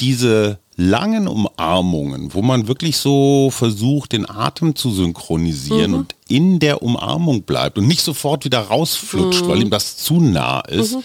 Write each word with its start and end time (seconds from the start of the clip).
diese 0.00 0.58
langen 0.76 1.28
Umarmungen, 1.28 2.32
wo 2.32 2.42
man 2.42 2.66
wirklich 2.66 2.96
so 2.96 3.50
versucht, 3.50 4.12
den 4.12 4.28
Atem 4.28 4.74
zu 4.74 4.90
synchronisieren 4.90 5.90
mhm. 5.90 5.96
und 5.98 6.14
in 6.28 6.58
der 6.58 6.82
Umarmung 6.82 7.42
bleibt 7.42 7.78
und 7.78 7.86
nicht 7.86 8.02
sofort 8.02 8.44
wieder 8.44 8.60
rausflutscht, 8.60 9.44
mhm. 9.44 9.48
weil 9.48 9.62
ihm 9.62 9.70
das 9.70 9.98
zu 9.98 10.20
nah 10.20 10.60
ist. 10.60 10.94
Mhm. 10.94 11.02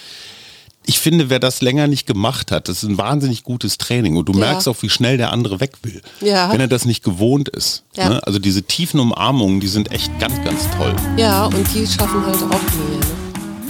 Ich 0.88 1.00
finde, 1.00 1.32
wer 1.32 1.40
das 1.40 1.62
länger 1.62 1.88
nicht 1.88 2.06
gemacht 2.06 2.52
hat, 2.52 2.70
das 2.70 2.84
ist 2.84 2.90
ein 2.90 2.98
wahnsinnig 3.00 3.44
gutes 3.44 3.80
Training 3.80 4.18
und 4.18 4.30
du 4.30 4.34
ja. 4.34 4.40
merkst 4.40 4.68
auch, 4.68 4.82
wie 4.82 4.90
schnell 4.90 5.18
der 5.18 5.34
andere 5.34 5.60
weg 5.60 5.74
will, 5.82 6.02
ja. 6.22 6.52
wenn 6.52 6.62
er 6.62 6.68
das 6.68 6.86
nicht 6.86 7.04
gewohnt 7.04 7.50
ist. 7.50 7.84
Ja. 7.96 8.10
Ne? 8.10 8.24
Also 8.26 8.38
diese 8.38 8.64
tiefen 8.64 9.00
Umarmungen, 9.00 9.60
die 9.60 9.68
sind 9.68 9.92
echt 9.92 10.18
ganz, 10.20 10.36
ganz 10.44 10.70
toll. 10.78 10.96
Ja, 11.18 11.46
und 11.46 11.74
die 11.74 11.88
schaffen 11.88 12.24
halt 12.26 12.38
auch 12.44 12.62
Nähe. 12.62 13.00
Ne? 13.00 13.25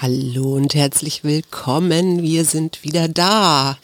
Hallo 0.00 0.54
und 0.54 0.76
herzlich 0.76 1.24
willkommen. 1.24 2.22
Wir 2.22 2.44
sind 2.44 2.84
wieder 2.84 3.08
da. 3.08 3.78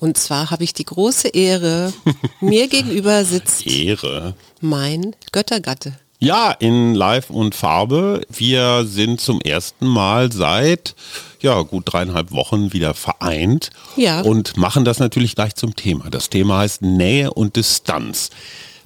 Und 0.00 0.18
zwar 0.18 0.50
habe 0.50 0.64
ich 0.64 0.74
die 0.74 0.84
große 0.84 1.28
Ehre, 1.28 1.92
mir 2.40 2.66
gegenüber 2.66 3.24
sitzt 3.24 3.68
Ehre. 3.68 4.34
mein 4.60 5.14
Göttergatte. 5.30 5.92
Ja, 6.18 6.50
in 6.50 6.96
Live 6.96 7.30
und 7.30 7.54
Farbe. 7.54 8.22
Wir 8.28 8.84
sind 8.84 9.20
zum 9.20 9.40
ersten 9.42 9.86
Mal 9.86 10.32
seit 10.32 10.96
ja, 11.40 11.62
gut 11.62 11.84
dreieinhalb 11.86 12.32
Wochen 12.32 12.72
wieder 12.72 12.92
vereint 12.92 13.70
ja. 13.94 14.22
und 14.22 14.56
machen 14.56 14.84
das 14.84 14.98
natürlich 14.98 15.36
gleich 15.36 15.54
zum 15.54 15.76
Thema. 15.76 16.10
Das 16.10 16.30
Thema 16.30 16.58
heißt 16.58 16.82
Nähe 16.82 17.32
und 17.32 17.54
Distanz. 17.54 18.30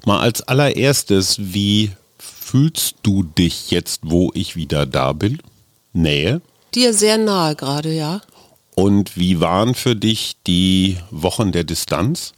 Mal 0.05 0.21
als 0.21 0.43
allererstes, 0.43 1.37
wie 1.39 1.93
fühlst 2.19 2.97
du 3.03 3.23
dich 3.23 3.71
jetzt, 3.71 4.03
wo 4.05 4.33
ich 4.35 4.55
wieder 4.55 4.85
da 4.85 5.15
bin? 5.15 5.39
Nähe? 5.95 6.43
Dir 6.75 6.95
sehr 6.95 7.19
nahe 7.19 7.57
gerade, 7.57 7.93
ja. 7.93 8.21
Und 8.75 9.17
wie 9.17 9.41
waren 9.41 9.75
für 9.75 9.95
dich 9.95 10.37
die 10.47 10.99
Wochen 11.11 11.53
der 11.53 11.65
Distanz? 11.65 12.33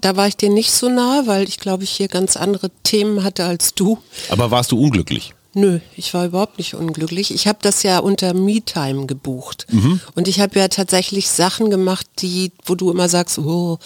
Da 0.00 0.16
war 0.16 0.28
ich 0.28 0.36
dir 0.36 0.50
nicht 0.50 0.72
so 0.72 0.88
nahe, 0.88 1.26
weil 1.26 1.48
ich 1.48 1.58
glaube, 1.58 1.84
ich 1.84 1.90
hier 1.90 2.08
ganz 2.08 2.36
andere 2.36 2.70
Themen 2.82 3.24
hatte 3.24 3.44
als 3.44 3.74
du. 3.74 3.98
Aber 4.28 4.50
warst 4.50 4.72
du 4.72 4.80
unglücklich? 4.80 5.32
Nö, 5.58 5.80
ich 5.96 6.12
war 6.12 6.26
überhaupt 6.26 6.58
nicht 6.58 6.74
unglücklich. 6.74 7.32
Ich 7.32 7.46
habe 7.46 7.58
das 7.62 7.82
ja 7.82 8.00
unter 8.00 8.34
Me-Time 8.34 9.06
gebucht. 9.06 9.66
Mhm. 9.70 10.00
Und 10.14 10.28
ich 10.28 10.40
habe 10.40 10.58
ja 10.58 10.68
tatsächlich 10.68 11.30
Sachen 11.30 11.70
gemacht, 11.70 12.06
die, 12.18 12.52
wo 12.66 12.74
du 12.74 12.90
immer 12.90 13.08
sagst, 13.08 13.38
oh, 13.38 13.78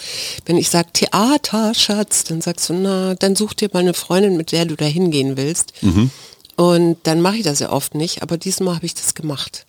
wenn 0.46 0.56
ich 0.56 0.68
sage 0.68 0.88
Theater, 0.92 1.72
Schatz, 1.74 2.24
dann 2.24 2.40
sagst 2.40 2.70
du, 2.70 2.74
na, 2.74 3.14
dann 3.14 3.36
such 3.36 3.54
dir 3.54 3.70
mal 3.72 3.78
eine 3.78 3.94
Freundin, 3.94 4.36
mit 4.36 4.50
der 4.50 4.64
du 4.64 4.74
da 4.74 4.84
hingehen 4.84 5.36
willst. 5.36 5.72
Mhm. 5.82 6.10
Und 6.56 6.96
dann 7.04 7.20
mache 7.20 7.36
ich 7.36 7.44
das 7.44 7.60
ja 7.60 7.70
oft 7.70 7.94
nicht, 7.94 8.20
aber 8.20 8.36
diesmal 8.36 8.74
habe 8.74 8.86
ich 8.86 8.94
das 8.94 9.14
gemacht. 9.14 9.64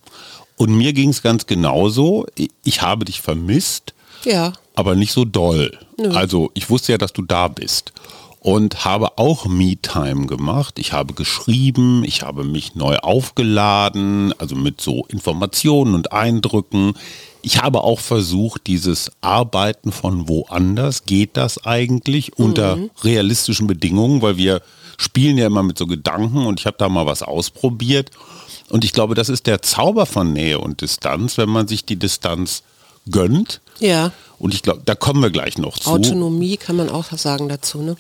Und 0.61 0.75
mir 0.75 0.93
ging 0.93 1.09
es 1.09 1.23
ganz 1.23 1.47
genauso. 1.47 2.27
Ich 2.63 2.83
habe 2.83 3.03
dich 3.05 3.19
vermisst, 3.19 3.95
ja. 4.25 4.53
aber 4.75 4.93
nicht 4.93 5.11
so 5.11 5.25
doll. 5.25 5.75
Nö. 5.97 6.11
Also 6.11 6.51
ich 6.53 6.69
wusste 6.69 6.91
ja, 6.91 6.99
dass 6.99 7.13
du 7.13 7.23
da 7.23 7.47
bist 7.47 7.93
und 8.41 8.85
habe 8.85 9.17
auch 9.17 9.47
Me-Time 9.47 10.27
gemacht. 10.27 10.77
Ich 10.77 10.93
habe 10.93 11.15
geschrieben, 11.15 12.03
ich 12.05 12.21
habe 12.21 12.43
mich 12.43 12.75
neu 12.75 12.97
aufgeladen, 12.97 14.35
also 14.37 14.55
mit 14.55 14.81
so 14.81 15.07
Informationen 15.07 15.95
und 15.95 16.11
Eindrücken. 16.11 16.93
Ich 17.41 17.59
habe 17.59 17.83
auch 17.83 17.99
versucht, 17.99 18.67
dieses 18.67 19.11
Arbeiten 19.19 19.91
von 19.91 20.29
woanders, 20.29 21.05
geht 21.05 21.37
das 21.37 21.65
eigentlich 21.65 22.37
mhm. 22.37 22.45
unter 22.45 22.77
realistischen 23.03 23.65
Bedingungen, 23.65 24.21
weil 24.21 24.37
wir 24.37 24.61
spielen 24.97 25.39
ja 25.39 25.47
immer 25.47 25.63
mit 25.63 25.79
so 25.79 25.87
Gedanken 25.87 26.45
und 26.45 26.59
ich 26.59 26.67
habe 26.67 26.77
da 26.77 26.87
mal 26.87 27.07
was 27.07 27.23
ausprobiert. 27.23 28.11
Und 28.71 28.85
ich 28.85 28.93
glaube, 28.93 29.15
das 29.15 29.29
ist 29.29 29.47
der 29.47 29.61
Zauber 29.61 30.05
von 30.05 30.31
Nähe 30.31 30.59
und 30.59 30.81
Distanz, 30.81 31.37
wenn 31.37 31.49
man 31.49 31.67
sich 31.67 31.83
die 31.85 31.97
Distanz 31.97 32.63
gönnt. 33.09 33.61
Ja. 33.79 34.11
Und 34.39 34.53
ich 34.53 34.63
glaube, 34.63 34.81
da 34.85 34.95
kommen 34.95 35.21
wir 35.21 35.29
gleich 35.29 35.57
noch 35.57 35.77
zu. 35.77 35.89
Autonomie 35.89 36.57
kann 36.57 36.77
man 36.77 36.89
auch 36.89 37.11
sagen 37.11 37.49
dazu, 37.49 37.81
ne? 37.81 37.95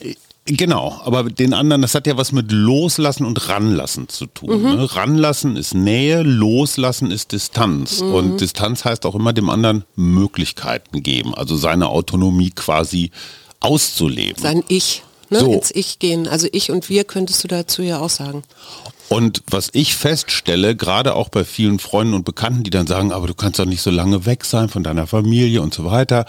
Genau, 0.45 0.99
aber 1.03 1.23
den 1.25 1.53
anderen, 1.53 1.83
das 1.83 1.93
hat 1.93 2.07
ja 2.07 2.17
was 2.17 2.31
mit 2.31 2.51
Loslassen 2.51 3.25
und 3.25 3.47
Ranlassen 3.47 4.09
zu 4.09 4.25
tun. 4.25 4.61
Mhm. 4.61 4.75
Ne? 4.75 4.95
Ranlassen 4.95 5.55
ist 5.55 5.75
Nähe, 5.75 6.23
Loslassen 6.23 7.11
ist 7.11 7.31
Distanz. 7.31 8.01
Mhm. 8.01 8.13
Und 8.13 8.41
Distanz 8.41 8.83
heißt 8.83 9.05
auch 9.05 9.13
immer 9.13 9.33
dem 9.33 9.49
anderen 9.49 9.83
Möglichkeiten 9.95 11.03
geben, 11.03 11.35
also 11.35 11.55
seine 11.55 11.89
Autonomie 11.89 12.49
quasi 12.49 13.11
auszuleben. 13.59 14.41
Sein 14.41 14.63
Ich, 14.67 15.03
ne? 15.31 15.39
so. 15.39 15.53
ins 15.53 15.71
Ich 15.71 15.99
gehen. 15.99 16.27
Also 16.27 16.47
ich 16.51 16.71
und 16.71 16.89
wir 16.89 17.03
könntest 17.03 17.43
du 17.43 17.47
dazu 17.47 17.81
ja 17.81 17.99
auch 17.99 18.09
sagen. 18.09 18.43
Und 19.09 19.43
was 19.49 19.69
ich 19.73 19.95
feststelle, 19.95 20.75
gerade 20.75 21.15
auch 21.15 21.27
bei 21.27 21.43
vielen 21.43 21.79
Freunden 21.79 22.13
und 22.13 22.23
Bekannten, 22.23 22.63
die 22.63 22.69
dann 22.69 22.87
sagen, 22.87 23.11
aber 23.11 23.27
du 23.27 23.33
kannst 23.33 23.59
doch 23.59 23.65
nicht 23.65 23.81
so 23.81 23.91
lange 23.91 24.25
weg 24.25 24.45
sein 24.45 24.69
von 24.69 24.83
deiner 24.83 25.05
Familie 25.05 25.61
und 25.61 25.73
so 25.73 25.83
weiter. 25.83 26.25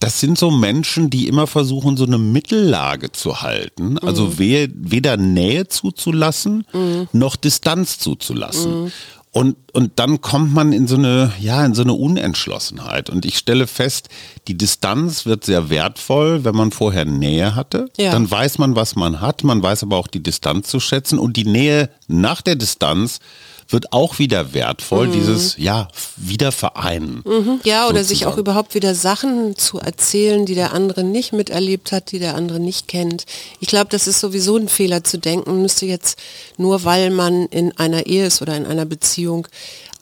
Das 0.00 0.20
sind 0.20 0.38
so 0.38 0.50
Menschen, 0.50 1.10
die 1.10 1.26
immer 1.26 1.46
versuchen, 1.46 1.96
so 1.96 2.04
eine 2.04 2.18
Mittellage 2.18 3.10
zu 3.12 3.42
halten. 3.42 3.98
Also 3.98 4.26
mhm. 4.26 4.38
weder 4.38 5.16
Nähe 5.16 5.66
zuzulassen, 5.68 6.64
mhm. 6.72 7.08
noch 7.12 7.36
Distanz 7.36 7.98
zuzulassen. 7.98 8.84
Mhm. 8.84 8.92
Und, 9.30 9.56
und 9.72 9.98
dann 9.98 10.20
kommt 10.20 10.54
man 10.54 10.72
in 10.72 10.86
so 10.86 10.96
eine, 10.96 11.32
ja, 11.38 11.64
in 11.64 11.74
so 11.74 11.82
eine 11.82 11.92
Unentschlossenheit. 11.92 13.10
Und 13.10 13.26
ich 13.26 13.36
stelle 13.36 13.66
fest, 13.66 14.08
die 14.48 14.56
Distanz 14.56 15.26
wird 15.26 15.44
sehr 15.44 15.68
wertvoll, 15.68 16.44
wenn 16.44 16.56
man 16.56 16.72
vorher 16.72 17.04
Nähe 17.04 17.54
hatte. 17.54 17.90
Ja. 17.98 18.12
Dann 18.12 18.30
weiß 18.30 18.58
man, 18.58 18.74
was 18.74 18.96
man 18.96 19.20
hat. 19.20 19.44
Man 19.44 19.62
weiß 19.62 19.82
aber 19.82 19.96
auch 19.96 20.08
die 20.08 20.22
Distanz 20.22 20.68
zu 20.68 20.80
schätzen. 20.80 21.18
Und 21.18 21.36
die 21.36 21.44
Nähe 21.44 21.90
nach 22.06 22.40
der 22.40 22.56
Distanz 22.56 23.20
wird 23.68 23.92
auch 23.92 24.18
wieder 24.18 24.54
wertvoll, 24.54 25.08
mhm. 25.08 25.12
dieses, 25.12 25.56
ja, 25.58 25.88
wieder 26.16 26.52
vereinen. 26.52 27.22
Mhm. 27.24 27.60
Ja, 27.64 27.86
oder 27.86 27.98
sozusagen. 27.98 28.04
sich 28.04 28.26
auch 28.26 28.38
überhaupt 28.38 28.74
wieder 28.74 28.94
Sachen 28.94 29.56
zu 29.56 29.78
erzählen, 29.78 30.46
die 30.46 30.54
der 30.54 30.72
andere 30.72 31.04
nicht 31.04 31.32
miterlebt 31.32 31.92
hat, 31.92 32.12
die 32.12 32.18
der 32.18 32.34
andere 32.34 32.60
nicht 32.60 32.88
kennt. 32.88 33.26
Ich 33.60 33.68
glaube, 33.68 33.88
das 33.90 34.06
ist 34.06 34.20
sowieso 34.20 34.56
ein 34.56 34.68
Fehler 34.68 35.04
zu 35.04 35.18
denken, 35.18 35.60
müsste 35.62 35.86
jetzt 35.86 36.18
nur, 36.56 36.84
weil 36.84 37.10
man 37.10 37.46
in 37.46 37.76
einer 37.76 38.06
Ehe 38.06 38.26
ist 38.26 38.40
oder 38.40 38.56
in 38.56 38.66
einer 38.66 38.86
Beziehung, 38.86 39.48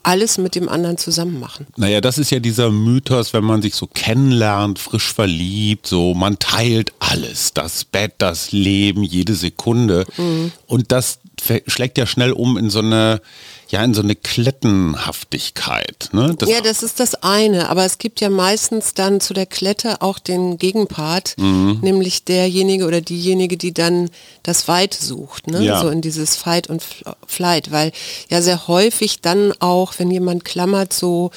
alles 0.07 0.39
mit 0.39 0.55
dem 0.55 0.69
anderen 0.69 0.99
zusammen 0.99 1.41
machen. 1.41 1.67
Naja, 1.77 2.01
das 2.01 2.17
ist 2.17 2.31
ja 2.31 2.39
dieser 2.39 2.71
Mythos, 2.71 3.33
wenn 3.33 3.43
man 3.43 3.61
sich 3.61 3.75
so 3.75 3.89
kennenlernt, 3.89 4.79
frisch 4.79 5.13
verliebt, 5.13 5.89
so 5.89 6.15
man 6.15 6.39
teilt 6.39 6.93
alles, 7.01 7.53
das 7.55 7.85
Bett, 7.85 8.15
das 8.19 8.53
Leben, 8.53 9.03
jede 9.03 9.35
Sekunde. 9.35 10.07
Mhm. 10.17 10.53
Und 10.69 10.93
das 10.93 11.19
schlägt 11.67 11.99
ja 11.99 12.07
schnell 12.07 12.31
um 12.31 12.57
in 12.57 12.71
so 12.71 12.79
eine 12.79 13.21
ja 13.69 13.83
in 13.85 13.95
so 13.95 14.03
eine 14.03 14.15
Klettenhaftigkeit. 14.15 16.09
Ne? 16.13 16.35
Das 16.39 16.49
ja, 16.49 16.61
das 16.61 16.83
ist 16.83 17.01
das 17.01 17.15
eine, 17.23 17.69
aber 17.69 17.85
es 17.85 17.99
gibt 17.99 18.21
ja 18.21 18.31
meistens 18.31 18.95
dann 18.95 19.21
zu 19.21 19.35
der 19.35 19.47
Klette 19.47 20.03
auch 20.03 20.19
den 20.19 20.59
Gegenpart, 20.59 21.35
mhm. 21.39 21.81
nämlich 21.83 22.25
derjenige 22.25 22.87
oder 22.87 23.01
diejenige, 23.01 23.57
die 23.57 23.75
dann 23.75 24.11
das 24.43 24.69
Weit 24.69 24.95
sucht, 24.95 25.49
ne? 25.49 25.63
Ja. 25.63 25.81
so 25.81 25.89
in 25.89 26.01
dieses 26.01 26.37
Fight 26.37 26.69
und 26.69 26.83
Flight, 27.27 27.73
weil 27.73 27.93
ja 28.29 28.43
sehr 28.43 28.69
häufig 28.69 29.21
dann 29.21 29.53
auch, 29.59 29.95
wenn 29.99 30.11
jemand 30.11 30.45
klammert, 30.45 30.93
so 30.93 31.31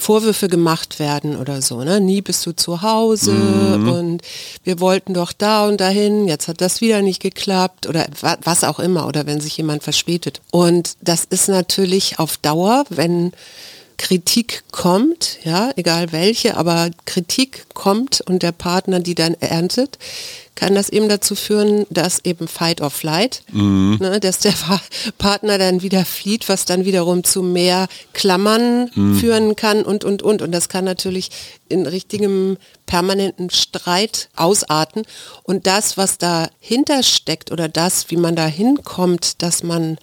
Vorwürfe 0.00 0.48
gemacht 0.48 0.98
werden 0.98 1.36
oder 1.36 1.62
so. 1.62 1.84
Ne? 1.84 2.00
Nie 2.00 2.22
bist 2.22 2.44
du 2.46 2.52
zu 2.52 2.82
Hause 2.82 3.32
mhm. 3.32 3.92
und 3.92 4.22
wir 4.64 4.80
wollten 4.80 5.14
doch 5.14 5.32
da 5.32 5.66
und 5.66 5.80
dahin, 5.80 6.26
jetzt 6.26 6.48
hat 6.48 6.60
das 6.60 6.80
wieder 6.80 7.02
nicht 7.02 7.20
geklappt 7.20 7.86
oder 7.86 8.06
was 8.20 8.64
auch 8.64 8.78
immer 8.80 9.06
oder 9.06 9.26
wenn 9.26 9.40
sich 9.40 9.56
jemand 9.56 9.82
verspätet. 9.82 10.40
Und 10.50 10.96
das 11.02 11.24
ist 11.24 11.48
natürlich 11.48 12.18
auf 12.18 12.38
Dauer, 12.38 12.84
wenn 12.88 13.32
Kritik 14.00 14.62
kommt, 14.72 15.40
ja, 15.44 15.72
egal 15.76 16.10
welche, 16.10 16.56
aber 16.56 16.88
Kritik 17.04 17.66
kommt 17.74 18.22
und 18.22 18.42
der 18.42 18.50
Partner 18.50 18.98
die 18.98 19.14
dann 19.14 19.34
erntet, 19.34 19.98
kann 20.54 20.74
das 20.74 20.88
eben 20.88 21.10
dazu 21.10 21.34
führen, 21.34 21.84
dass 21.90 22.24
eben 22.24 22.48
Fight 22.48 22.80
or 22.80 22.88
Flight, 22.88 23.42
mhm. 23.52 23.98
ne, 24.00 24.18
dass 24.18 24.38
der 24.38 24.54
Partner 25.18 25.58
dann 25.58 25.82
wieder 25.82 26.06
flieht, 26.06 26.48
was 26.48 26.64
dann 26.64 26.86
wiederum 26.86 27.24
zu 27.24 27.42
mehr 27.42 27.88
Klammern 28.14 28.90
mhm. 28.94 29.18
führen 29.18 29.54
kann 29.54 29.82
und, 29.82 30.02
und, 30.02 30.22
und. 30.22 30.40
Und 30.40 30.52
das 30.52 30.70
kann 30.70 30.86
natürlich 30.86 31.30
in 31.68 31.86
richtigem 31.86 32.56
permanenten 32.86 33.50
Streit 33.50 34.30
ausarten. 34.34 35.02
Und 35.42 35.66
das, 35.66 35.98
was 35.98 36.16
dahinter 36.16 37.02
steckt 37.02 37.52
oder 37.52 37.68
das, 37.68 38.10
wie 38.10 38.16
man 38.16 38.34
da 38.34 38.46
hinkommt, 38.46 39.42
dass 39.42 39.62
man 39.62 39.98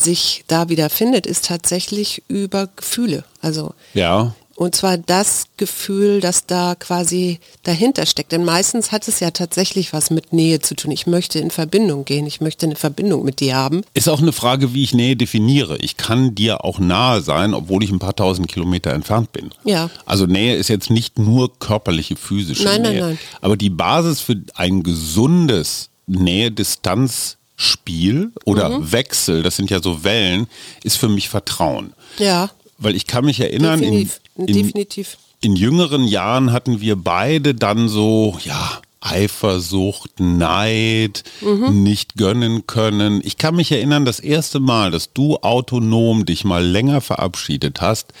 sich 0.00 0.44
da 0.46 0.68
wieder 0.68 0.90
findet, 0.90 1.26
ist 1.26 1.46
tatsächlich 1.46 2.22
über 2.28 2.68
Gefühle. 2.76 3.24
Also 3.40 3.74
ja, 3.94 4.34
Und 4.56 4.74
zwar 4.74 4.96
das 4.96 5.48
Gefühl, 5.58 6.20
das 6.20 6.46
da 6.46 6.74
quasi 6.74 7.40
dahinter 7.62 8.06
steckt. 8.06 8.32
Denn 8.32 8.42
meistens 8.42 8.90
hat 8.90 9.06
es 9.06 9.20
ja 9.20 9.30
tatsächlich 9.30 9.92
was 9.92 10.10
mit 10.10 10.32
Nähe 10.32 10.60
zu 10.60 10.74
tun. 10.74 10.90
Ich 10.92 11.06
möchte 11.06 11.38
in 11.38 11.50
Verbindung 11.50 12.06
gehen. 12.06 12.26
Ich 12.26 12.40
möchte 12.40 12.64
eine 12.64 12.74
Verbindung 12.76 13.22
mit 13.22 13.40
dir 13.40 13.54
haben. 13.54 13.82
Ist 13.92 14.08
auch 14.08 14.22
eine 14.22 14.32
Frage, 14.32 14.72
wie 14.72 14.82
ich 14.82 14.94
Nähe 14.94 15.14
definiere. 15.14 15.76
Ich 15.78 15.98
kann 15.98 16.34
dir 16.34 16.64
auch 16.64 16.78
nahe 16.78 17.20
sein, 17.20 17.52
obwohl 17.52 17.84
ich 17.84 17.90
ein 17.90 17.98
paar 17.98 18.16
tausend 18.16 18.48
Kilometer 18.48 18.94
entfernt 18.94 19.30
bin. 19.32 19.50
Ja. 19.64 19.90
Also 20.06 20.24
Nähe 20.24 20.56
ist 20.56 20.68
jetzt 20.68 20.90
nicht 20.90 21.18
nur 21.18 21.58
körperliche, 21.58 22.16
physische 22.16 22.64
nein, 22.64 22.82
Nähe. 22.82 22.92
Nein, 22.92 23.00
nein. 23.00 23.18
Aber 23.42 23.58
die 23.58 23.70
Basis 23.70 24.20
für 24.22 24.36
ein 24.54 24.82
gesundes 24.82 25.90
Nähe-Distanz 26.06 27.36
Spiel 27.56 28.32
oder 28.44 28.68
mhm. 28.68 28.92
Wechsel, 28.92 29.42
das 29.42 29.56
sind 29.56 29.70
ja 29.70 29.82
so 29.82 30.04
Wellen, 30.04 30.46
ist 30.84 30.96
für 30.98 31.08
mich 31.08 31.28
Vertrauen. 31.28 31.92
Ja. 32.18 32.50
Weil 32.78 32.94
ich 32.94 33.06
kann 33.06 33.24
mich 33.24 33.40
erinnern, 33.40 33.80
Definitiv. 33.80 34.20
in, 34.36 34.46
in, 34.46 34.54
Definitiv. 34.54 35.18
in 35.40 35.56
jüngeren 35.56 36.04
Jahren 36.04 36.52
hatten 36.52 36.80
wir 36.80 36.96
beide 36.96 37.54
dann 37.54 37.88
so, 37.88 38.38
ja, 38.44 38.82
Eifersucht, 39.00 40.20
Neid, 40.20 41.24
mhm. 41.40 41.82
nicht 41.82 42.16
gönnen 42.16 42.66
können. 42.66 43.20
Ich 43.24 43.38
kann 43.38 43.54
mich 43.54 43.70
erinnern, 43.72 44.04
das 44.04 44.20
erste 44.20 44.60
Mal, 44.60 44.90
dass 44.90 45.12
du 45.12 45.36
autonom 45.36 46.26
dich 46.26 46.44
mal 46.44 46.64
länger 46.64 47.00
verabschiedet 47.00 47.80
hast, 47.80 48.12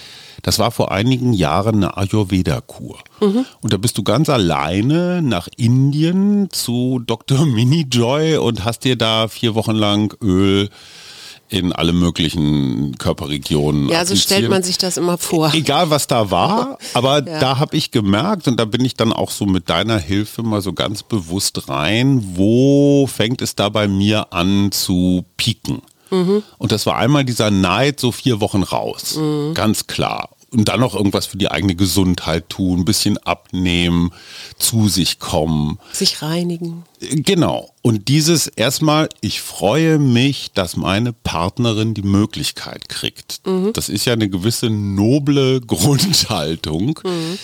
das 0.46 0.60
war 0.60 0.70
vor 0.70 0.92
einigen 0.92 1.32
Jahren 1.32 1.82
eine 1.82 1.96
Ayurveda-Kur. 1.96 3.00
Mhm. 3.20 3.44
Und 3.62 3.72
da 3.72 3.78
bist 3.78 3.98
du 3.98 4.04
ganz 4.04 4.28
alleine 4.28 5.20
nach 5.20 5.48
Indien 5.56 6.50
zu 6.52 7.02
Dr. 7.04 7.44
Mini 7.46 7.88
Joy 7.90 8.36
und 8.36 8.64
hast 8.64 8.84
dir 8.84 8.94
da 8.94 9.26
vier 9.26 9.56
Wochen 9.56 9.74
lang 9.74 10.14
Öl 10.22 10.70
in 11.48 11.72
alle 11.72 11.92
möglichen 11.92 12.96
Körperregionen. 12.96 13.88
Ja, 13.88 14.04
so 14.06 14.14
stellt 14.14 14.48
man 14.48 14.62
sich 14.62 14.78
das 14.78 14.96
immer 14.96 15.18
vor. 15.18 15.52
Egal 15.52 15.90
was 15.90 16.06
da 16.06 16.30
war, 16.30 16.78
aber 16.94 17.26
ja. 17.26 17.40
da 17.40 17.58
habe 17.58 17.76
ich 17.76 17.90
gemerkt 17.90 18.46
und 18.46 18.60
da 18.60 18.66
bin 18.66 18.84
ich 18.84 18.94
dann 18.94 19.12
auch 19.12 19.32
so 19.32 19.46
mit 19.46 19.68
deiner 19.68 19.98
Hilfe 19.98 20.44
mal 20.44 20.62
so 20.62 20.72
ganz 20.72 21.02
bewusst 21.02 21.68
rein, 21.68 22.22
wo 22.36 23.08
fängt 23.08 23.42
es 23.42 23.56
da 23.56 23.68
bei 23.68 23.88
mir 23.88 24.32
an 24.32 24.70
zu 24.70 25.24
pieken. 25.36 25.82
Mhm. 26.10 26.44
Und 26.58 26.70
das 26.70 26.86
war 26.86 26.98
einmal 26.98 27.24
dieser 27.24 27.50
Neid 27.50 27.98
so 27.98 28.12
vier 28.12 28.40
Wochen 28.40 28.62
raus, 28.62 29.16
mhm. 29.16 29.54
ganz 29.54 29.88
klar 29.88 30.35
und 30.56 30.68
dann 30.68 30.80
noch 30.80 30.94
irgendwas 30.94 31.26
für 31.26 31.36
die 31.36 31.50
eigene 31.50 31.74
Gesundheit 31.74 32.48
tun, 32.48 32.80
ein 32.80 32.84
bisschen 32.86 33.18
abnehmen, 33.18 34.10
zu 34.58 34.88
sich 34.88 35.18
kommen. 35.18 35.78
Sich 35.92 36.22
reinigen. 36.22 36.84
Genau. 37.00 37.70
Und 37.82 38.08
dieses 38.08 38.46
erstmal, 38.46 39.10
ich 39.20 39.42
freue 39.42 39.98
mich, 39.98 40.52
dass 40.54 40.76
meine 40.76 41.12
Partnerin 41.12 41.92
die 41.92 42.02
Möglichkeit 42.02 42.88
kriegt. 42.88 43.46
Mhm. 43.46 43.74
Das 43.74 43.90
ist 43.90 44.06
ja 44.06 44.14
eine 44.14 44.30
gewisse 44.30 44.70
noble 44.70 45.60
Grundhaltung. 45.66 47.00
Mhm. 47.04 47.38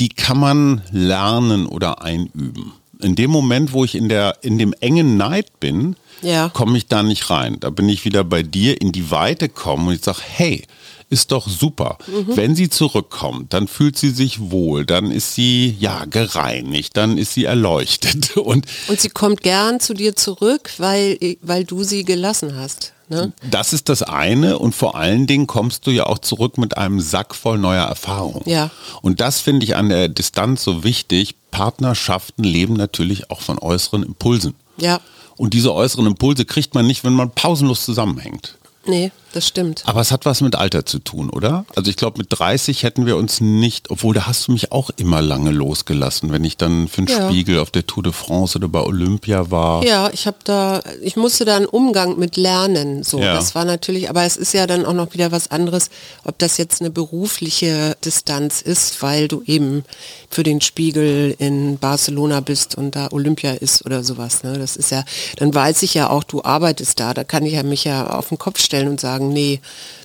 Die 0.00 0.08
kann 0.08 0.38
man 0.38 0.82
lernen 0.90 1.66
oder 1.66 2.02
einüben. 2.02 2.72
In 3.00 3.14
dem 3.14 3.30
Moment, 3.30 3.72
wo 3.72 3.84
ich 3.84 3.94
in, 3.94 4.08
der, 4.08 4.38
in 4.42 4.58
dem 4.58 4.74
engen 4.80 5.16
Neid 5.16 5.60
bin, 5.60 5.94
ja. 6.22 6.48
komme 6.48 6.76
ich 6.76 6.88
da 6.88 7.04
nicht 7.04 7.30
rein. 7.30 7.58
Da 7.60 7.70
bin 7.70 7.88
ich 7.88 8.04
wieder 8.04 8.24
bei 8.24 8.42
dir 8.42 8.80
in 8.80 8.90
die 8.90 9.12
Weite 9.12 9.48
kommen 9.48 9.86
und 9.86 9.94
ich 9.94 10.04
sage, 10.04 10.18
hey, 10.24 10.64
ist 11.10 11.32
doch 11.32 11.48
super. 11.48 11.98
Mhm. 12.06 12.36
Wenn 12.36 12.54
sie 12.54 12.68
zurückkommt, 12.68 13.52
dann 13.52 13.68
fühlt 13.68 13.96
sie 13.96 14.10
sich 14.10 14.50
wohl, 14.50 14.84
dann 14.84 15.10
ist 15.10 15.34
sie 15.34 15.76
ja 15.78 16.04
gereinigt, 16.04 16.96
dann 16.96 17.18
ist 17.18 17.34
sie 17.34 17.44
erleuchtet. 17.44 18.36
Und, 18.36 18.66
und 18.88 19.00
sie 19.00 19.08
kommt 19.08 19.42
gern 19.42 19.80
zu 19.80 19.94
dir 19.94 20.16
zurück, 20.16 20.70
weil, 20.78 21.18
weil 21.42 21.64
du 21.64 21.82
sie 21.82 22.04
gelassen 22.04 22.56
hast. 22.56 22.92
Ne? 23.08 23.32
Das 23.50 23.72
ist 23.72 23.88
das 23.88 24.02
eine 24.02 24.58
und 24.58 24.74
vor 24.74 24.94
allen 24.94 25.26
Dingen 25.26 25.46
kommst 25.46 25.86
du 25.86 25.90
ja 25.90 26.06
auch 26.06 26.18
zurück 26.18 26.58
mit 26.58 26.76
einem 26.76 27.00
Sack 27.00 27.34
voll 27.34 27.58
neuer 27.58 27.84
Erfahrungen. 27.84 28.42
Ja. 28.46 28.70
Und 29.02 29.20
das 29.20 29.40
finde 29.40 29.64
ich 29.64 29.76
an 29.76 29.88
der 29.88 30.08
Distanz 30.08 30.62
so 30.62 30.84
wichtig. 30.84 31.34
Partnerschaften 31.50 32.44
leben 32.44 32.74
natürlich 32.74 33.30
auch 33.30 33.40
von 33.40 33.58
äußeren 33.58 34.02
Impulsen. 34.02 34.54
Ja. 34.76 35.00
Und 35.36 35.54
diese 35.54 35.72
äußeren 35.72 36.06
Impulse 36.06 36.44
kriegt 36.44 36.74
man 36.74 36.86
nicht, 36.86 37.02
wenn 37.04 37.14
man 37.14 37.30
pausenlos 37.30 37.84
zusammenhängt. 37.84 38.58
Nee, 38.86 39.10
das 39.32 39.46
stimmt. 39.46 39.82
Aber 39.86 40.00
es 40.00 40.10
hat 40.10 40.24
was 40.24 40.40
mit 40.40 40.54
Alter 40.54 40.86
zu 40.86 40.98
tun, 40.98 41.30
oder? 41.30 41.64
Also 41.76 41.90
ich 41.90 41.96
glaube, 41.96 42.18
mit 42.18 42.28
30 42.30 42.82
hätten 42.82 43.06
wir 43.06 43.16
uns 43.16 43.40
nicht, 43.40 43.90
obwohl 43.90 44.14
da 44.14 44.26
hast 44.26 44.48
du 44.48 44.52
mich 44.52 44.72
auch 44.72 44.90
immer 44.96 45.22
lange 45.22 45.50
losgelassen, 45.50 46.32
wenn 46.32 46.44
ich 46.44 46.56
dann 46.56 46.88
für 46.88 47.02
den 47.02 47.08
ja. 47.08 47.28
Spiegel 47.28 47.58
auf 47.58 47.70
der 47.70 47.86
Tour 47.86 48.02
de 48.02 48.12
France 48.12 48.58
oder 48.58 48.68
bei 48.68 48.80
Olympia 48.80 49.50
war. 49.50 49.84
Ja, 49.84 50.10
ich 50.12 50.26
habe 50.26 50.38
da, 50.44 50.82
ich 51.02 51.16
musste 51.16 51.44
da 51.44 51.56
einen 51.56 51.66
Umgang 51.66 52.18
mit 52.18 52.36
lernen. 52.36 53.02
So, 53.02 53.20
ja. 53.20 53.34
das 53.34 53.54
war 53.54 53.64
natürlich, 53.64 54.08
aber 54.08 54.24
es 54.24 54.36
ist 54.36 54.54
ja 54.54 54.66
dann 54.66 54.84
auch 54.84 54.94
noch 54.94 55.12
wieder 55.12 55.30
was 55.32 55.50
anderes, 55.50 55.90
ob 56.24 56.38
das 56.38 56.56
jetzt 56.56 56.80
eine 56.80 56.90
berufliche 56.90 57.96
Distanz 58.04 58.62
ist, 58.62 59.02
weil 59.02 59.28
du 59.28 59.42
eben 59.44 59.84
für 60.30 60.42
den 60.42 60.60
Spiegel 60.60 61.34
in 61.38 61.78
Barcelona 61.78 62.40
bist 62.40 62.76
und 62.76 62.96
da 62.96 63.08
Olympia 63.12 63.52
ist 63.52 63.84
oder 63.84 64.04
sowas. 64.04 64.42
Ne? 64.42 64.58
Das 64.58 64.76
ist 64.76 64.90
ja, 64.90 65.04
dann 65.36 65.54
weiß 65.54 65.82
ich 65.82 65.94
ja 65.94 66.10
auch, 66.10 66.24
du 66.24 66.42
arbeitest 66.42 67.00
da, 67.00 67.14
da 67.14 67.24
kann 67.24 67.44
ich 67.44 67.54
ja 67.54 67.62
mich 67.62 67.84
ja 67.84 68.10
auf 68.10 68.28
den 68.28 68.38
Kopf 68.38 68.60
stellen 68.60 68.88
und 68.88 69.00
sagen, 69.00 69.17
nee, 69.18 69.60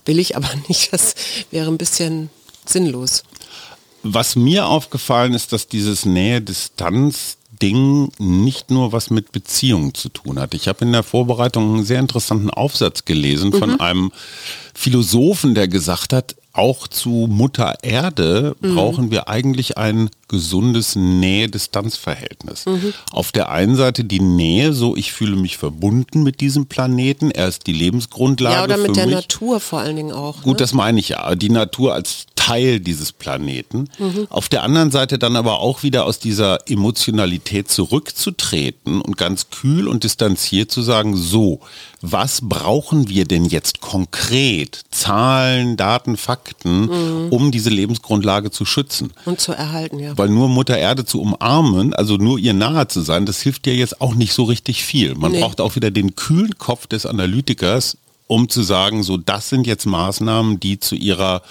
will 0.06 0.20
ich 0.20 0.36
aber 0.36 0.50
nicht. 0.68 0.94
Das 0.94 1.16
wäre 1.52 1.70
ein 1.70 1.78
bisschen 1.78 2.30
sinnlos. 2.66 3.24
Was 4.04 4.36
mir 4.36 4.68
aufgefallen 4.68 5.34
ist, 5.34 5.54
dass 5.54 5.68
dieses 5.68 6.06
Nähe-Distanz 6.06 7.38
Ding 7.62 8.12
nicht 8.18 8.72
nur 8.72 8.92
was 8.92 9.10
mit 9.10 9.32
Beziehungen 9.32 9.94
zu 9.94 10.10
tun 10.10 10.38
hat. 10.40 10.54
Ich 10.54 10.68
habe 10.68 10.84
in 10.84 10.92
der 10.92 11.04
Vorbereitung 11.04 11.76
einen 11.76 11.86
sehr 11.86 12.00
interessanten 12.00 12.50
Aufsatz 12.50 13.06
gelesen 13.06 13.52
mhm. 13.52 13.58
von 13.58 13.80
einem 13.80 14.12
Philosophen, 14.74 15.56
der 15.56 15.70
gesagt 15.70 16.12
hat, 16.12 16.36
auch 16.54 16.88
zu 16.88 17.28
Mutter 17.30 17.76
Erde 17.82 18.56
mhm. 18.62 18.76
brauchen 18.76 19.12
wir 19.12 19.28
eigentlich 19.28 19.78
ein 19.78 20.12
gesundes 20.28 20.96
Nähe-Distanz-Verhältnis. 20.96 22.68
Mhm. 22.68 22.94
Auf 23.12 23.32
der 23.32 23.50
einen 23.50 23.76
Seite 23.76 24.04
die 24.04 24.20
Nähe, 24.20 24.74
so 24.74 24.96
ich 24.96 25.14
fühle 25.14 25.36
mich 25.36 25.58
verbunden 25.58 26.24
mit 26.24 26.42
diesem 26.42 26.68
Planeten, 26.68 27.32
er 27.32 27.48
ist 27.48 27.66
die 27.66 27.74
Lebensgrundlage. 27.74 28.56
Ja, 28.56 28.64
oder 28.64 28.78
mit 28.78 28.96
der 28.96 29.08
mich. 29.08 29.16
Natur 29.16 29.60
vor 29.60 29.80
allen 29.80 29.96
Dingen 29.96 30.12
auch. 30.12 30.44
Gut, 30.44 30.54
ne? 30.54 30.58
das 30.58 30.74
meine 30.74 31.00
ich 31.00 31.10
ja. 31.10 31.36
Die 31.36 31.50
Natur 31.50 31.94
als 31.94 32.28
Teil 32.36 32.80
dieses 32.80 33.12
Planeten. 33.14 33.90
Mhm. 33.98 34.28
Auf 34.30 34.50
der 34.50 34.64
anderen 34.64 34.92
Seite 34.92 35.18
dann 35.18 35.36
aber 35.36 35.60
auch 35.60 35.82
wieder 35.82 36.06
aus 36.06 36.20
dieser 36.20 36.70
Emotionalität 36.70 37.72
zurückzutreten 37.72 39.02
und 39.02 39.18
ganz 39.18 39.50
kühl 39.50 39.88
und 39.88 40.04
distanziert 40.04 40.70
zu 40.70 40.82
sagen, 40.82 41.16
so, 41.16 41.62
was 42.06 42.42
brauchen 42.42 43.08
wir 43.08 43.24
denn 43.24 43.46
jetzt 43.46 43.80
konkret? 43.80 44.82
Zahlen, 44.92 45.78
Daten, 45.78 46.18
Fakten, 46.18 46.82
mhm. 46.82 47.30
um 47.30 47.50
diese 47.50 47.70
Lebensgrundlage 47.70 48.52
zu 48.52 48.66
schützen. 48.66 49.14
Und 49.24 49.40
zu 49.40 49.54
erhalten, 49.54 50.00
ja. 50.00 50.18
Weil 50.18 50.28
nur 50.28 50.50
Mutter 50.50 50.78
Erde 50.78 51.06
zu 51.06 51.22
umarmen, 51.22 51.94
also 51.94 52.18
nur 52.18 52.38
ihr 52.38 52.54
nahe 52.54 52.90
zu 52.90 53.00
sein, 53.00 53.26
das 53.26 53.42
hilft 53.42 53.66
dir 53.66 53.74
jetzt 53.74 54.02
auch 54.02 54.16
nicht 54.16 54.34
so 54.34 54.44
richtig 54.44 54.84
viel. 54.84 55.16
Man 55.16 55.32
nee. 55.32 55.40
braucht 55.40 55.62
auch 55.62 55.78
wieder 55.78 55.92
den 55.92 56.18
kühlen 56.18 56.58
Kopf 56.58 56.88
des 56.88 57.06
Analytikers, 57.06 57.96
um 58.28 58.50
zu 58.50 58.64
sagen, 58.64 59.02
so 59.04 59.16
das 59.16 59.48
sind 59.48 59.66
jetzt 59.66 59.86
Maßnahmen, 59.86 60.60
die 60.60 60.82
zu 60.82 60.96
ihrer 60.96 61.42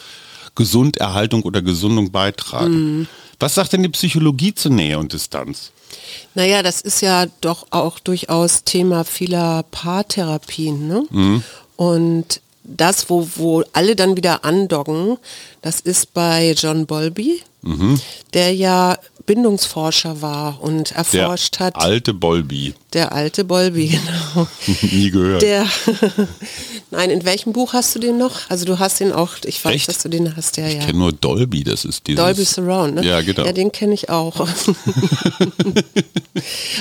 Gesunderhaltung 0.54 1.44
oder 1.44 1.62
Gesundung 1.62 2.10
beitragen. 2.10 2.98
Mhm. 2.98 3.06
Was 3.40 3.54
sagt 3.54 3.72
denn 3.72 3.82
die 3.82 3.88
Psychologie 3.88 4.54
zu 4.54 4.68
Nähe 4.68 4.98
und 4.98 5.14
Distanz? 5.14 5.72
Naja, 6.34 6.62
das 6.62 6.80
ist 6.80 7.00
ja 7.00 7.26
doch 7.40 7.66
auch 7.70 7.98
durchaus 7.98 8.64
Thema 8.64 9.04
vieler 9.04 9.64
Paartherapien. 9.70 10.88
Ne? 10.88 11.04
Mhm. 11.10 11.44
Und 11.76 12.40
das, 12.64 13.10
wo, 13.10 13.28
wo 13.36 13.64
alle 13.72 13.96
dann 13.96 14.16
wieder 14.16 14.44
andocken, 14.44 15.18
das 15.62 15.80
ist 15.80 16.14
bei 16.14 16.52
John 16.56 16.86
Bolby, 16.86 17.42
mhm. 17.62 18.00
der 18.34 18.54
ja 18.54 18.98
Bindungsforscher 19.32 20.20
war 20.20 20.60
und 20.60 20.92
erforscht 20.92 21.58
der 21.58 21.66
hat. 21.68 21.76
Alte 21.76 22.12
Bolby. 22.12 22.74
Der 22.92 23.12
alte 23.12 23.44
Bolby, 23.44 23.86
genau. 24.34 24.46
Nie 24.82 25.10
gehört. 25.10 25.40
Der, 25.40 25.66
Nein, 26.90 27.08
in 27.08 27.24
welchem 27.24 27.54
Buch 27.54 27.72
hast 27.72 27.94
du 27.94 27.98
den 27.98 28.18
noch? 28.18 28.50
Also 28.50 28.66
du 28.66 28.78
hast 28.78 29.00
den 29.00 29.10
auch, 29.10 29.36
ich 29.44 29.64
weiß, 29.64 29.74
Echt? 29.74 29.88
dass 29.88 30.02
du 30.02 30.10
den 30.10 30.36
hast, 30.36 30.58
ja, 30.58 30.66
ich 30.66 30.74
ja. 30.74 30.80
Ich 30.80 30.86
kenne 30.86 30.98
nur 30.98 31.12
Dolby, 31.12 31.64
das 31.64 31.86
ist 31.86 32.06
dieses... 32.06 32.22
Dolby 32.22 32.44
Surround, 32.44 32.96
ne? 32.96 33.06
Ja, 33.06 33.22
genau. 33.22 33.46
Ja, 33.46 33.52
den 33.52 33.72
kenne 33.72 33.94
ich 33.94 34.10
auch. 34.10 34.46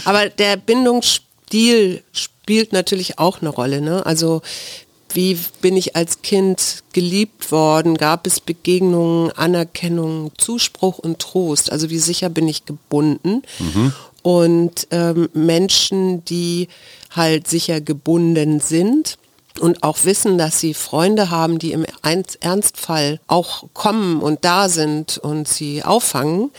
Aber 0.03 0.27
der 0.27 0.57
Bindungsstil 0.57 2.03
spielt 2.11 2.73
natürlich 2.73 3.17
auch 3.17 3.39
eine 3.39 3.49
Rolle, 3.49 3.79
ne? 3.79 4.05
Also 4.05 4.41
wie 5.15 5.37
bin 5.61 5.77
ich 5.77 5.95
als 5.95 6.21
Kind 6.21 6.83
geliebt 6.93 7.51
worden? 7.51 7.95
Gab 7.97 8.27
es 8.27 8.39
Begegnungen, 8.39 9.31
Anerkennung, 9.31 10.31
Zuspruch 10.37 10.99
und 10.99 11.19
Trost? 11.19 11.71
Also 11.71 11.89
wie 11.89 11.99
sicher 11.99 12.29
bin 12.29 12.47
ich 12.47 12.65
gebunden? 12.65 13.43
Mhm. 13.59 13.93
Und 14.23 14.87
ähm, 14.91 15.29
Menschen, 15.33 16.23
die 16.25 16.67
halt 17.09 17.47
sicher 17.47 17.81
gebunden 17.81 18.59
sind 18.59 19.17
und 19.59 19.83
auch 19.83 20.03
wissen, 20.03 20.37
dass 20.37 20.59
sie 20.59 20.73
Freunde 20.73 21.29
haben, 21.29 21.59
die 21.59 21.71
im 21.73 21.85
Ernstfall 22.39 23.19
auch 23.27 23.65
kommen 23.73 24.21
und 24.21 24.45
da 24.45 24.69
sind 24.69 25.17
und 25.17 25.47
sie 25.47 25.83
auffangen, 25.83 26.51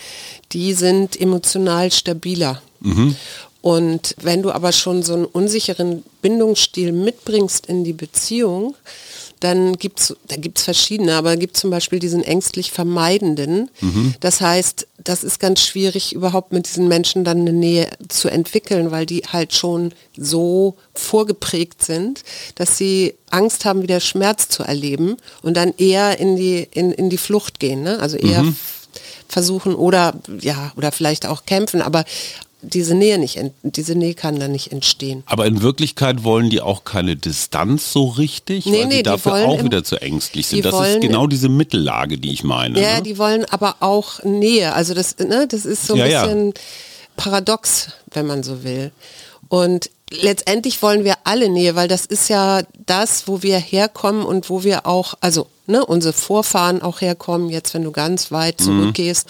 die 0.51 0.73
sind 0.73 1.19
emotional 1.19 1.91
stabiler. 1.91 2.61
Mhm. 2.81 3.15
Und 3.63 4.17
wenn 4.21 4.43
du 4.43 4.51
aber 4.51 4.73
schon 4.73 5.03
so 5.03 5.13
einen 5.13 5.23
unsicheren 5.23 6.03
Bindungsstil 6.21 6.91
mitbringst 6.91 7.65
in 7.67 7.85
die 7.85 7.93
Beziehung, 7.93 8.75
dann 9.39 9.77
gibt 9.77 10.01
es, 10.01 10.17
da 10.27 10.35
gibt 10.35 10.57
es 10.57 10.65
verschiedene, 10.65 11.15
aber 11.15 11.37
gibt 11.37 11.55
zum 11.55 11.69
Beispiel 11.69 11.99
diesen 11.99 12.23
ängstlich 12.23 12.73
Vermeidenden. 12.73 13.71
Mhm. 13.79 14.15
Das 14.19 14.41
heißt, 14.41 14.87
das 15.01 15.23
ist 15.23 15.39
ganz 15.39 15.61
schwierig, 15.61 16.11
überhaupt 16.11 16.51
mit 16.51 16.67
diesen 16.67 16.89
Menschen 16.89 17.23
dann 17.23 17.39
eine 17.39 17.53
Nähe 17.53 17.89
zu 18.09 18.27
entwickeln, 18.27 18.91
weil 18.91 19.05
die 19.05 19.21
halt 19.31 19.53
schon 19.53 19.93
so 20.17 20.75
vorgeprägt 20.93 21.85
sind, 21.85 22.23
dass 22.55 22.77
sie 22.77 23.13
Angst 23.29 23.63
haben, 23.63 23.81
wieder 23.81 24.01
Schmerz 24.01 24.49
zu 24.49 24.63
erleben 24.63 25.15
und 25.41 25.55
dann 25.55 25.73
eher 25.77 26.19
in 26.19 26.35
die, 26.35 26.67
in, 26.71 26.91
in 26.91 27.09
die 27.09 27.17
Flucht 27.17 27.61
gehen. 27.61 27.81
Ne? 27.81 27.97
Also 27.99 28.17
eher 28.17 28.43
mhm. 28.43 28.57
versuchen 29.29 29.73
oder 29.73 30.15
ja, 30.41 30.73
oder 30.75 30.91
vielleicht 30.91 31.25
auch 31.25 31.45
kämpfen, 31.45 31.81
aber 31.81 32.03
diese 32.63 32.95
Nähe 32.95 33.19
nicht, 33.19 33.39
diese 33.61 33.95
Nähe 33.95 34.13
kann 34.13 34.39
dann 34.39 34.51
nicht 34.51 34.71
entstehen. 34.71 35.23
Aber 35.25 35.45
in 35.45 35.61
Wirklichkeit 35.61 36.23
wollen 36.23 36.49
die 36.49 36.61
auch 36.61 36.83
keine 36.83 37.15
Distanz 37.15 37.91
so 37.91 38.05
richtig, 38.07 38.65
nee, 38.65 38.79
weil 38.79 38.87
nee, 38.87 38.97
die 38.97 39.03
dafür 39.03 39.47
auch 39.47 39.59
im, 39.59 39.65
wieder 39.65 39.83
zu 39.83 40.01
ängstlich 40.01 40.47
sind. 40.47 40.65
Das 40.65 40.87
ist 40.87 41.01
genau 41.01 41.27
diese 41.27 41.49
Mittellage, 41.49 42.17
die 42.17 42.31
ich 42.31 42.43
meine. 42.43 42.81
Ja, 42.81 42.95
ne? 42.97 43.03
die 43.03 43.17
wollen 43.17 43.45
aber 43.45 43.77
auch 43.81 44.23
Nähe. 44.23 44.73
Also 44.73 44.93
das, 44.93 45.17
ne, 45.19 45.47
das 45.47 45.65
ist 45.65 45.85
so 45.85 45.93
ein 45.93 45.99
ja, 45.99 46.25
bisschen 46.25 46.47
ja. 46.47 46.53
paradox, 47.17 47.89
wenn 48.11 48.25
man 48.25 48.43
so 48.43 48.63
will. 48.63 48.91
Und 49.49 49.89
letztendlich 50.09 50.81
wollen 50.81 51.03
wir 51.03 51.15
alle 51.23 51.49
Nähe, 51.49 51.75
weil 51.75 51.87
das 51.87 52.05
ist 52.05 52.29
ja 52.29 52.61
das, 52.85 53.27
wo 53.27 53.43
wir 53.43 53.57
herkommen 53.57 54.23
und 54.23 54.49
wo 54.49 54.63
wir 54.63 54.85
auch, 54.85 55.15
also 55.21 55.47
ne, 55.67 55.85
unsere 55.85 56.13
Vorfahren 56.13 56.81
auch 56.81 57.01
herkommen, 57.01 57.49
jetzt 57.49 57.73
wenn 57.73 57.83
du 57.83 57.91
ganz 57.91 58.31
weit 58.31 58.59
mhm. 58.61 58.65
zurückgehst, 58.65 59.27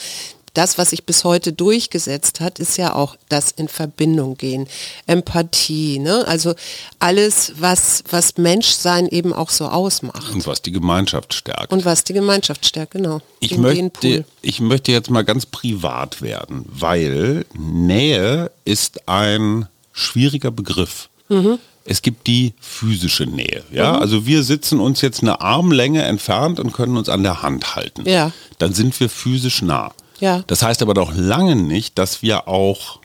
das, 0.54 0.78
was 0.78 0.92
sich 0.92 1.06
bis 1.06 1.24
heute 1.24 1.52
durchgesetzt 1.52 2.40
hat, 2.40 2.60
ist 2.60 2.78
ja 2.78 2.94
auch 2.94 3.16
das 3.30 3.52
in 3.52 3.68
Verbindung 3.68 4.38
gehen, 4.38 4.68
Empathie, 5.08 6.00
ne? 6.00 6.26
also 6.28 6.54
alles, 7.00 7.54
was, 7.58 8.04
was 8.10 8.38
Menschsein 8.38 9.08
eben 9.08 9.34
auch 9.34 9.50
so 9.50 9.66
ausmacht. 9.66 10.32
Und 10.32 10.46
was 10.46 10.62
die 10.62 10.72
Gemeinschaft 10.72 11.34
stärkt. 11.34 11.72
Und 11.72 11.86
was 11.86 12.04
die 12.04 12.14
Gemeinschaft 12.14 12.66
stärkt, 12.66 12.92
genau. 12.92 13.22
Ich, 13.40 13.58
möchte, 13.58 14.26
ich 14.42 14.60
möchte 14.60 14.92
jetzt 14.92 15.10
mal 15.10 15.24
ganz 15.24 15.46
privat 15.46 16.22
werden, 16.22 16.66
weil 16.68 17.46
Nähe 17.54 18.52
ist 18.64 19.08
ein 19.08 19.68
schwieriger 19.92 20.52
Begriff. 20.52 21.10
Mhm. 21.30 21.60
Es 21.86 22.02
gibt 22.02 22.28
die 22.28 22.54
physische 22.62 23.26
Nähe. 23.26 23.64
Ja, 23.72 23.94
mhm. 23.94 24.00
also 24.00 24.26
wir 24.26 24.44
sitzen 24.44 24.80
uns 24.80 25.02
jetzt 25.02 25.22
eine 25.22 25.42
Armlänge 25.42 26.04
entfernt 26.04 26.60
und 26.60 26.72
können 26.72 26.96
uns 26.96 27.10
an 27.10 27.24
der 27.24 27.42
Hand 27.42 27.76
halten. 27.76 28.08
Ja. 28.08 28.32
Dann 28.60 28.74
sind 28.74 28.98
wir 29.00 29.10
physisch 29.10 29.62
nah. 29.62 29.92
Ja. 30.20 30.44
Das 30.48 30.64
heißt 30.64 30.82
aber 30.82 30.94
doch 30.94 31.14
lange 31.16 31.56
nicht, 31.56 31.98
dass 31.98 32.22
wir 32.22 32.48
auch 32.48 33.00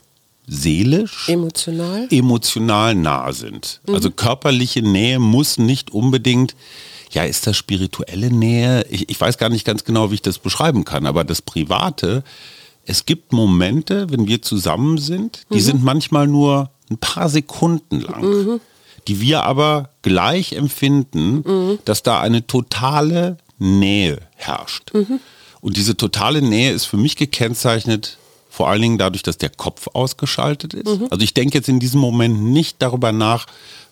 seelisch, 0.49 1.29
emotional, 1.29 2.07
emotional 2.09 2.95
nah 2.95 3.31
sind. 3.31 3.81
Mhm. 3.87 3.95
Also 3.95 4.11
körperliche 4.11 4.81
Nähe 4.81 5.19
muss 5.19 5.57
nicht 5.57 5.91
unbedingt, 5.91 6.55
ja, 7.11 7.23
ist 7.23 7.47
das 7.47 7.57
spirituelle 7.57 8.31
Nähe? 8.31 8.85
Ich, 8.89 9.09
ich 9.09 9.19
weiß 9.19 9.37
gar 9.37 9.49
nicht 9.49 9.65
ganz 9.65 9.83
genau, 9.83 10.11
wie 10.11 10.15
ich 10.15 10.21
das 10.21 10.39
beschreiben 10.39 10.85
kann, 10.85 11.05
aber 11.05 11.23
das 11.23 11.41
Private, 11.41 12.23
es 12.85 13.05
gibt 13.05 13.33
Momente, 13.33 14.09
wenn 14.09 14.27
wir 14.27 14.41
zusammen 14.41 14.97
sind, 14.97 15.43
die 15.51 15.57
mhm. 15.57 15.63
sind 15.63 15.83
manchmal 15.83 16.27
nur 16.27 16.71
ein 16.89 16.97
paar 16.97 17.29
Sekunden 17.29 18.01
lang. 18.01 18.21
Mhm. 18.21 18.61
Die 19.07 19.21
wir 19.21 19.43
aber 19.43 19.89
gleich 20.01 20.53
empfinden, 20.53 21.43
mhm. 21.45 21.79
dass 21.85 22.03
da 22.03 22.19
eine 22.19 22.45
totale 22.47 23.37
Nähe 23.57 24.19
herrscht. 24.35 24.91
Und 25.61 25.77
diese 25.77 25.97
totale 25.97 26.41
Nähe 26.41 26.71
ist 26.71 26.85
für 26.85 26.97
mich 26.97 27.15
gekennzeichnet 27.15 28.17
vor 28.49 28.67
allen 28.67 28.81
Dingen 28.81 28.97
dadurch, 28.97 29.23
dass 29.23 29.37
der 29.37 29.49
Kopf 29.49 29.87
ausgeschaltet 29.93 30.73
ist. 30.73 30.85
Mhm. 30.85 31.07
Also 31.11 31.23
ich 31.23 31.33
denke 31.33 31.57
jetzt 31.57 31.69
in 31.69 31.79
diesem 31.79 32.01
Moment 32.01 32.43
nicht 32.43 32.77
darüber 32.79 33.11
nach, 33.11 33.45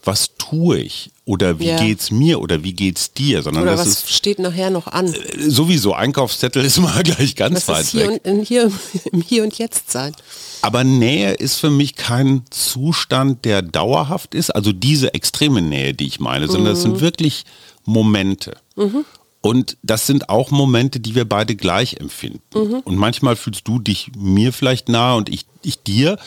was 0.03 0.31
tue 0.38 0.79
ich 0.79 1.12
oder 1.25 1.59
wie 1.59 1.67
ja. 1.67 1.77
geht's 1.77 2.12
mir 2.12 2.41
oder 2.41 2.63
wie 2.63 2.74
geht's 2.74 3.13
dir, 3.13 3.43
sondern 3.43 3.63
oder 3.63 3.71
das 3.74 3.81
was 3.81 3.88
ist, 3.88 4.09
steht 4.09 4.39
nachher 4.39 4.69
noch 4.69 4.88
an. 4.88 5.13
Äh, 5.13 5.50
sowieso 5.50 5.93
Einkaufszettel 5.93 6.65
ist 6.65 6.79
mal 6.79 7.03
gleich 7.03 7.36
ganz 7.36 7.65
das 7.65 7.67
weit 7.67 7.83
ist 7.83 7.91
hier 7.91 8.09
weg. 8.09 8.21
Und, 8.25 8.47
hier, 8.47 8.71
Im 9.12 9.21
Hier 9.21 9.43
und 9.43 9.57
Jetzt 9.57 9.91
sein. 9.91 10.15
Aber 10.62 10.83
Nähe 10.83 11.33
ist 11.33 11.55
für 11.55 11.69
mich 11.69 11.95
kein 11.95 12.43
Zustand, 12.50 13.45
der 13.45 13.62
dauerhaft 13.62 14.33
ist, 14.33 14.50
also 14.50 14.74
diese 14.74 15.13
extreme 15.13 15.62
Nähe, 15.62 15.93
die 15.93 16.07
ich 16.07 16.19
meine, 16.19 16.47
sondern 16.47 16.74
es 16.74 16.81
sind 16.81 16.95
mhm. 16.95 17.01
wirklich 17.01 17.45
Momente. 17.86 18.57
Mhm. 18.75 19.05
Und 19.41 19.77
das 19.84 20.08
sind 20.08 20.29
auch 20.29 20.51
Momente, 20.51 21.00
die 21.00 21.15
wir 21.15 21.25
beide 21.25 21.56
gleich 21.56 21.98
empfinden. 21.98 22.41
Mhm. 22.53 22.79
Und 22.84 22.98
manchmal 22.98 23.36
fühlst 23.36 23.67
du 23.67 23.79
dich 23.79 24.12
mir 24.17 24.51
vielleicht 24.51 24.89
nahe 24.89 25.15
und 25.15 25.29
ich, 25.29 25.46
ich 25.62 25.82
dir, 25.84 26.17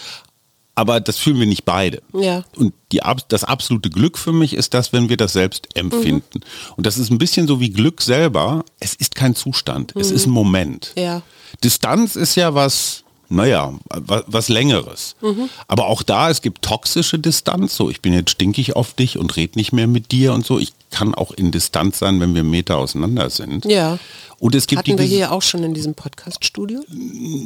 aber 0.74 1.00
das 1.00 1.18
fühlen 1.18 1.38
wir 1.38 1.46
nicht 1.46 1.64
beide. 1.64 2.02
Ja. 2.14 2.44
Und 2.56 2.72
die, 2.92 3.02
das 3.28 3.44
absolute 3.44 3.90
Glück 3.90 4.16
für 4.16 4.32
mich 4.32 4.54
ist 4.54 4.72
das, 4.72 4.92
wenn 4.92 5.08
wir 5.08 5.16
das 5.16 5.34
selbst 5.34 5.68
empfinden. 5.76 6.38
Mhm. 6.38 6.74
Und 6.76 6.86
das 6.86 6.96
ist 6.96 7.10
ein 7.10 7.18
bisschen 7.18 7.46
so 7.46 7.60
wie 7.60 7.70
Glück 7.70 8.00
selber. 8.00 8.64
Es 8.78 8.94
ist 8.94 9.14
kein 9.14 9.34
Zustand, 9.34 9.94
mhm. 9.94 10.00
es 10.00 10.10
ist 10.10 10.26
ein 10.26 10.30
Moment. 10.30 10.92
Ja. 10.96 11.22
Distanz 11.62 12.16
ist 12.16 12.36
ja 12.36 12.54
was, 12.54 13.04
naja, 13.30 13.72
was, 13.88 14.24
was 14.26 14.48
Längeres. 14.48 15.14
Mhm. 15.20 15.48
Aber 15.68 15.86
auch 15.86 16.02
da, 16.02 16.30
es 16.30 16.42
gibt 16.42 16.62
toxische 16.62 17.18
Distanz, 17.18 17.76
so 17.76 17.88
ich 17.88 18.02
bin 18.02 18.12
jetzt 18.12 18.30
stinkig 18.30 18.74
auf 18.76 18.92
dich 18.92 19.18
und 19.18 19.36
rede 19.36 19.56
nicht 19.56 19.72
mehr 19.72 19.86
mit 19.86 20.10
dir 20.10 20.34
und 20.34 20.44
so. 20.44 20.58
Ich 20.58 20.72
kann 20.90 21.14
auch 21.14 21.30
in 21.30 21.52
Distanz 21.52 22.00
sein, 22.00 22.20
wenn 22.20 22.34
wir 22.34 22.42
Meter 22.42 22.76
auseinander 22.76 23.30
sind. 23.30 23.64
Ja. 23.64 23.98
Und 24.40 24.54
es 24.54 24.66
gibt 24.66 24.80
Hatten 24.80 24.98
wir 24.98 25.04
hier 25.04 25.32
auch 25.32 25.42
schon 25.42 25.62
in 25.62 25.74
diesem 25.74 25.94
Podcast-Studio? 25.94 26.80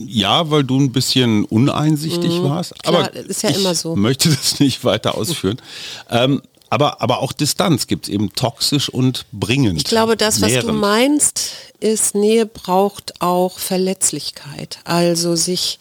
Ja, 0.07 0.51
weil 0.51 0.65
du 0.65 0.79
ein 0.79 0.93
bisschen 0.93 1.45
uneinsichtig 1.45 2.39
mhm. 2.39 2.45
warst. 2.45 2.83
Klar, 2.83 3.11
aber 3.11 3.13
ist 3.17 3.43
ja 3.43 3.51
immer 3.51 3.75
so. 3.75 3.95
möchte 3.95 4.31
das 4.31 4.61
nicht 4.61 4.85
weiter 4.85 5.19
ausführen. 5.19 5.59
ähm, 6.11 6.41
aber, 6.75 7.01
aber 7.01 7.21
auch 7.21 7.33
Distanz 7.33 7.87
gibt 7.87 8.07
es 8.07 8.13
eben 8.13 8.33
toxisch 8.33 8.89
und 8.89 9.27
bringend. 9.33 9.79
Ich 9.79 9.85
glaube, 9.85 10.17
das, 10.17 10.41
was 10.43 10.51
nährend. 10.51 10.69
du 10.69 10.73
meinst, 10.73 11.53
ist, 11.79 12.15
Nähe 12.15 12.47
braucht 12.47 13.21
auch 13.21 13.59
Verletzlichkeit. 13.59 14.79
Also 14.85 15.37
sich 15.37 15.79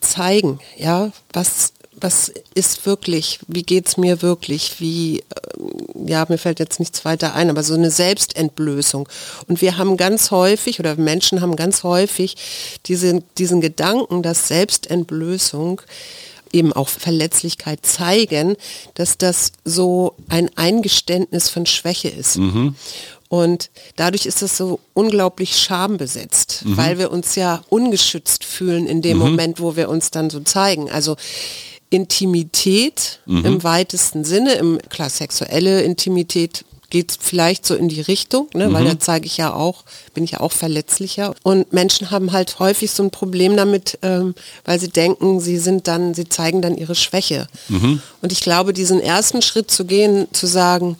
zeigen, 0.00 0.60
ja, 0.76 1.10
was, 1.32 1.72
was 2.00 2.32
ist 2.54 2.86
wirklich, 2.86 3.40
wie 3.48 3.64
geht 3.64 3.88
es 3.88 3.96
mir 3.96 4.22
wirklich, 4.22 4.80
wie, 4.80 5.24
ähm, 5.58 6.06
ja, 6.06 6.24
mir 6.28 6.38
fällt 6.38 6.60
jetzt 6.60 6.78
nichts 6.78 7.04
weiter 7.04 7.34
ein, 7.34 7.50
aber 7.50 7.64
so 7.64 7.74
eine 7.74 7.90
Selbstentblößung. 7.90 9.08
Und 9.48 9.60
wir 9.60 9.78
haben 9.78 9.96
ganz 9.96 10.30
häufig, 10.30 10.78
oder 10.78 10.94
Menschen 10.94 11.40
haben 11.40 11.56
ganz 11.56 11.82
häufig 11.82 12.36
diese, 12.86 13.22
diesen 13.36 13.60
Gedanken, 13.60 14.22
dass 14.22 14.46
Selbstentblößung 14.46 15.82
eben 16.52 16.72
auch 16.72 16.88
Verletzlichkeit 16.88 17.84
zeigen, 17.84 18.56
dass 18.94 19.18
das 19.18 19.52
so 19.64 20.14
ein 20.28 20.50
Eingeständnis 20.56 21.48
von 21.48 21.66
Schwäche 21.66 22.08
ist. 22.08 22.38
Mhm. 22.38 22.74
Und 23.28 23.70
dadurch 23.96 24.26
ist 24.26 24.42
es 24.42 24.56
so 24.56 24.78
unglaublich 24.94 25.56
schambesetzt, 25.58 26.64
mhm. 26.64 26.76
weil 26.76 26.98
wir 26.98 27.10
uns 27.10 27.34
ja 27.34 27.62
ungeschützt 27.68 28.44
fühlen 28.44 28.86
in 28.86 29.02
dem 29.02 29.18
mhm. 29.18 29.22
Moment, 29.24 29.60
wo 29.60 29.76
wir 29.76 29.88
uns 29.88 30.10
dann 30.10 30.30
so 30.30 30.40
zeigen. 30.40 30.90
Also 30.90 31.16
Intimität 31.90 33.20
mhm. 33.26 33.44
im 33.44 33.64
weitesten 33.64 34.24
Sinne, 34.24 34.54
im 34.54 34.78
klar 34.88 35.10
sexuelle 35.10 35.82
Intimität 35.82 36.64
geht 36.90 37.16
vielleicht 37.20 37.66
so 37.66 37.74
in 37.74 37.88
die 37.88 38.00
Richtung, 38.00 38.48
ne, 38.54 38.68
mhm. 38.68 38.72
weil 38.72 38.84
da 38.84 38.98
zeige 38.98 39.26
ich 39.26 39.36
ja 39.36 39.52
auch, 39.52 39.84
bin 40.14 40.24
ich 40.24 40.32
ja 40.32 40.40
auch 40.40 40.52
verletzlicher. 40.52 41.34
Und 41.42 41.72
Menschen 41.72 42.10
haben 42.10 42.32
halt 42.32 42.58
häufig 42.58 42.90
so 42.90 43.02
ein 43.02 43.10
Problem 43.10 43.56
damit, 43.56 43.98
ähm, 44.02 44.34
weil 44.64 44.78
sie 44.78 44.88
denken, 44.88 45.40
sie 45.40 45.58
sind 45.58 45.88
dann, 45.88 46.14
sie 46.14 46.28
zeigen 46.28 46.62
dann 46.62 46.76
ihre 46.76 46.94
Schwäche. 46.94 47.48
Mhm. 47.68 48.00
Und 48.22 48.32
ich 48.32 48.40
glaube, 48.40 48.72
diesen 48.72 49.00
ersten 49.00 49.42
Schritt 49.42 49.70
zu 49.70 49.84
gehen, 49.84 50.28
zu 50.32 50.46
sagen, 50.46 50.96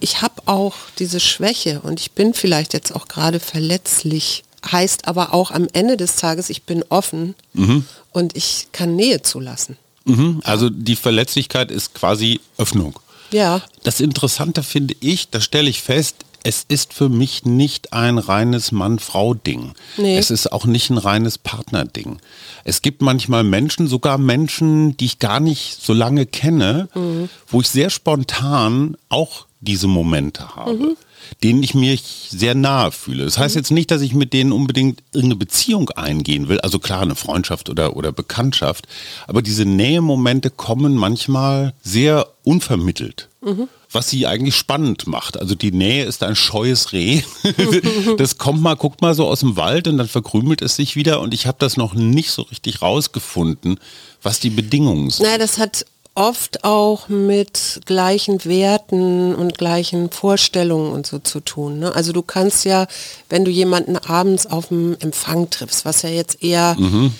ich 0.00 0.22
habe 0.22 0.42
auch 0.46 0.74
diese 0.98 1.20
Schwäche 1.20 1.80
und 1.80 2.00
ich 2.00 2.12
bin 2.12 2.34
vielleicht 2.34 2.74
jetzt 2.74 2.94
auch 2.94 3.08
gerade 3.08 3.40
verletzlich, 3.40 4.44
heißt 4.70 5.08
aber 5.08 5.32
auch 5.32 5.50
am 5.50 5.68
Ende 5.72 5.96
des 5.96 6.16
Tages, 6.16 6.50
ich 6.50 6.64
bin 6.64 6.84
offen 6.88 7.34
mhm. 7.54 7.84
und 8.12 8.36
ich 8.36 8.68
kann 8.72 8.96
Nähe 8.96 9.22
zulassen. 9.22 9.76
Mhm. 10.04 10.40
Also 10.44 10.70
die 10.70 10.96
Verletzlichkeit 10.96 11.70
ist 11.70 11.94
quasi 11.94 12.40
Öffnung. 12.58 12.98
Ja. 13.30 13.62
Das 13.82 14.00
Interessante 14.00 14.62
finde 14.62 14.94
ich, 15.00 15.30
da 15.30 15.40
stelle 15.40 15.68
ich 15.68 15.82
fest, 15.82 16.16
es 16.42 16.64
ist 16.68 16.94
für 16.94 17.08
mich 17.08 17.44
nicht 17.44 17.92
ein 17.92 18.18
reines 18.18 18.70
Mann-Frau-Ding. 18.70 19.72
Nee. 19.96 20.16
Es 20.16 20.30
ist 20.30 20.52
auch 20.52 20.64
nicht 20.64 20.90
ein 20.90 20.98
reines 20.98 21.38
Partner-Ding. 21.38 22.20
Es 22.62 22.82
gibt 22.82 23.02
manchmal 23.02 23.42
Menschen, 23.42 23.88
sogar 23.88 24.16
Menschen, 24.16 24.96
die 24.96 25.06
ich 25.06 25.18
gar 25.18 25.40
nicht 25.40 25.82
so 25.82 25.92
lange 25.92 26.24
kenne, 26.24 26.88
mhm. 26.94 27.28
wo 27.48 27.60
ich 27.62 27.68
sehr 27.68 27.90
spontan 27.90 28.96
auch 29.08 29.46
diese 29.60 29.88
Momente 29.88 30.54
habe. 30.54 30.74
Mhm 30.74 30.96
denen 31.42 31.62
ich 31.62 31.74
mich 31.74 32.28
sehr 32.30 32.54
nahe 32.54 32.92
fühle. 32.92 33.24
Das 33.24 33.38
heißt 33.38 33.54
mhm. 33.54 33.60
jetzt 33.60 33.70
nicht, 33.70 33.90
dass 33.90 34.02
ich 34.02 34.14
mit 34.14 34.32
denen 34.32 34.52
unbedingt 34.52 35.02
irgendeine 35.12 35.36
Beziehung 35.36 35.90
eingehen 35.90 36.48
will, 36.48 36.60
also 36.60 36.78
klar 36.78 37.02
eine 37.02 37.14
Freundschaft 37.14 37.68
oder, 37.68 37.96
oder 37.96 38.12
Bekanntschaft, 38.12 38.86
aber 39.26 39.42
diese 39.42 39.64
Nähemomente 39.64 40.50
kommen 40.50 40.94
manchmal 40.94 41.74
sehr 41.82 42.28
unvermittelt. 42.44 43.28
Mhm. 43.42 43.68
Was 43.92 44.10
sie 44.10 44.26
eigentlich 44.26 44.56
spannend 44.56 45.06
macht. 45.06 45.38
Also 45.38 45.54
die 45.54 45.70
Nähe 45.70 46.04
ist 46.04 46.22
ein 46.22 46.34
scheues 46.34 46.92
Reh. 46.92 47.22
das 48.18 48.36
kommt 48.36 48.60
mal, 48.60 48.74
guckt 48.74 49.00
mal 49.00 49.14
so 49.14 49.26
aus 49.26 49.40
dem 49.40 49.56
Wald 49.56 49.88
und 49.88 49.96
dann 49.98 50.08
verkrümelt 50.08 50.60
es 50.60 50.76
sich 50.76 50.96
wieder 50.96 51.20
und 51.20 51.32
ich 51.32 51.46
habe 51.46 51.56
das 51.60 51.76
noch 51.76 51.94
nicht 51.94 52.30
so 52.30 52.42
richtig 52.42 52.82
rausgefunden, 52.82 53.78
was 54.22 54.40
die 54.40 54.50
Bedingungen 54.50 55.10
sind. 55.10 55.26
Nein, 55.26 55.38
das 55.38 55.58
hat 55.58 55.86
oft 56.16 56.64
auch 56.64 57.08
mit 57.08 57.80
gleichen 57.84 58.44
Werten 58.44 59.34
und 59.34 59.58
gleichen 59.58 60.10
Vorstellungen 60.10 60.92
und 60.92 61.06
so 61.06 61.18
zu 61.18 61.40
tun. 61.40 61.78
Ne? 61.78 61.94
Also 61.94 62.12
du 62.12 62.22
kannst 62.22 62.64
ja, 62.64 62.86
wenn 63.28 63.44
du 63.44 63.50
jemanden 63.50 63.96
abends 63.96 64.46
auf 64.46 64.68
dem 64.68 64.96
Empfang 64.98 65.50
triffst, 65.50 65.84
was 65.84 66.02
ja 66.02 66.08
jetzt 66.08 66.42
eher 66.42 66.74
mhm. 66.78 67.12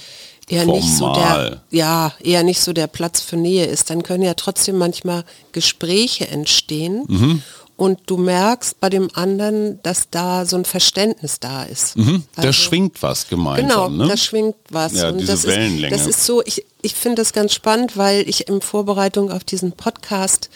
eher 0.49 0.67
nicht 0.67 0.97
so 0.97 1.13
der 1.13 1.61
ja 1.71 2.13
eher 2.21 2.43
nicht 2.43 2.61
so 2.61 2.73
der 2.73 2.87
Platz 2.87 3.21
für 3.21 3.37
Nähe 3.37 3.67
ist, 3.67 3.91
dann 3.91 4.03
können 4.03 4.23
ja 4.23 4.35
trotzdem 4.35 4.79
manchmal 4.79 5.25
Gespräche 5.53 6.29
entstehen. 6.29 7.05
Mhm 7.07 7.43
und 7.77 8.01
du 8.07 8.17
merkst 8.17 8.81
bei 8.81 8.89
dem 8.89 9.11
anderen, 9.15 9.81
dass 9.83 10.09
da 10.11 10.47
so 10.47 10.57
ein 10.57 10.65
Verständnis 10.65 11.41
da 11.41 11.65
ist. 11.65 11.97
Mhm, 11.97 12.25
also, 12.35 12.49
da 12.49 12.53
schwingt 12.53 13.03
was 13.03 13.29
gemeinsam. 13.29 13.69
Genau, 13.69 14.05
ne? 14.05 14.09
da 14.09 14.17
schwingt 14.17 14.57
was. 14.71 14.95
Ja, 14.95 15.11
und 15.11 15.19
diese 15.19 15.33
das 15.33 15.47
Wellenlänge. 15.47 15.95
Ist, 15.95 16.07
das 16.07 16.17
ist 16.17 16.25
so, 16.25 16.43
ich, 16.43 16.65
ich 16.81 16.95
finde 16.95 17.17
das 17.17 17.35
ganz 17.35 17.53
spannend, 17.53 17.97
weil 17.97 18.27
ich 18.29 18.49
in 18.49 18.63
Vorbereitung 18.63 19.31
auf 19.31 19.45
diesen 19.45 19.73
Podcast 19.73 20.49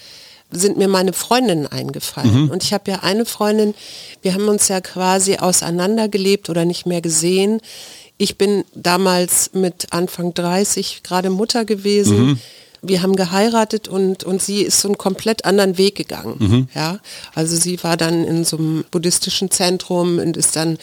sind 0.50 0.78
mir 0.78 0.88
meine 0.88 1.12
Freundinnen 1.12 1.66
eingefallen. 1.66 2.44
Mhm. 2.44 2.50
Und 2.50 2.64
ich 2.64 2.72
habe 2.72 2.90
ja 2.90 3.00
eine 3.00 3.24
Freundin, 3.24 3.74
wir 4.22 4.34
haben 4.34 4.48
uns 4.48 4.68
ja 4.68 4.80
quasi 4.80 5.36
auseinandergelebt 5.36 6.48
oder 6.48 6.64
nicht 6.64 6.86
mehr 6.86 7.02
gesehen. 7.02 7.60
Ich 8.16 8.36
bin 8.36 8.64
damals 8.74 9.50
mit 9.52 9.92
Anfang 9.92 10.34
30 10.34 11.02
gerade 11.02 11.30
Mutter 11.30 11.64
gewesen. 11.64 12.18
Mhm 12.18 12.40
wir 12.82 13.02
haben 13.02 13.16
geheiratet 13.16 13.88
und, 13.88 14.24
und 14.24 14.40
sie 14.40 14.62
ist 14.62 14.80
so 14.80 14.88
einen 14.88 14.98
komplett 14.98 15.44
anderen 15.44 15.78
Weg 15.78 15.96
gegangen. 15.96 16.36
Mhm. 16.38 16.68
Ja, 16.74 16.98
also 17.34 17.56
sie 17.56 17.82
war 17.82 17.96
dann 17.96 18.24
in 18.24 18.44
so 18.44 18.56
einem 18.56 18.84
buddhistischen 18.90 19.50
Zentrum 19.50 20.18
und 20.18 20.36
ist 20.36 20.56
dann 20.56 20.78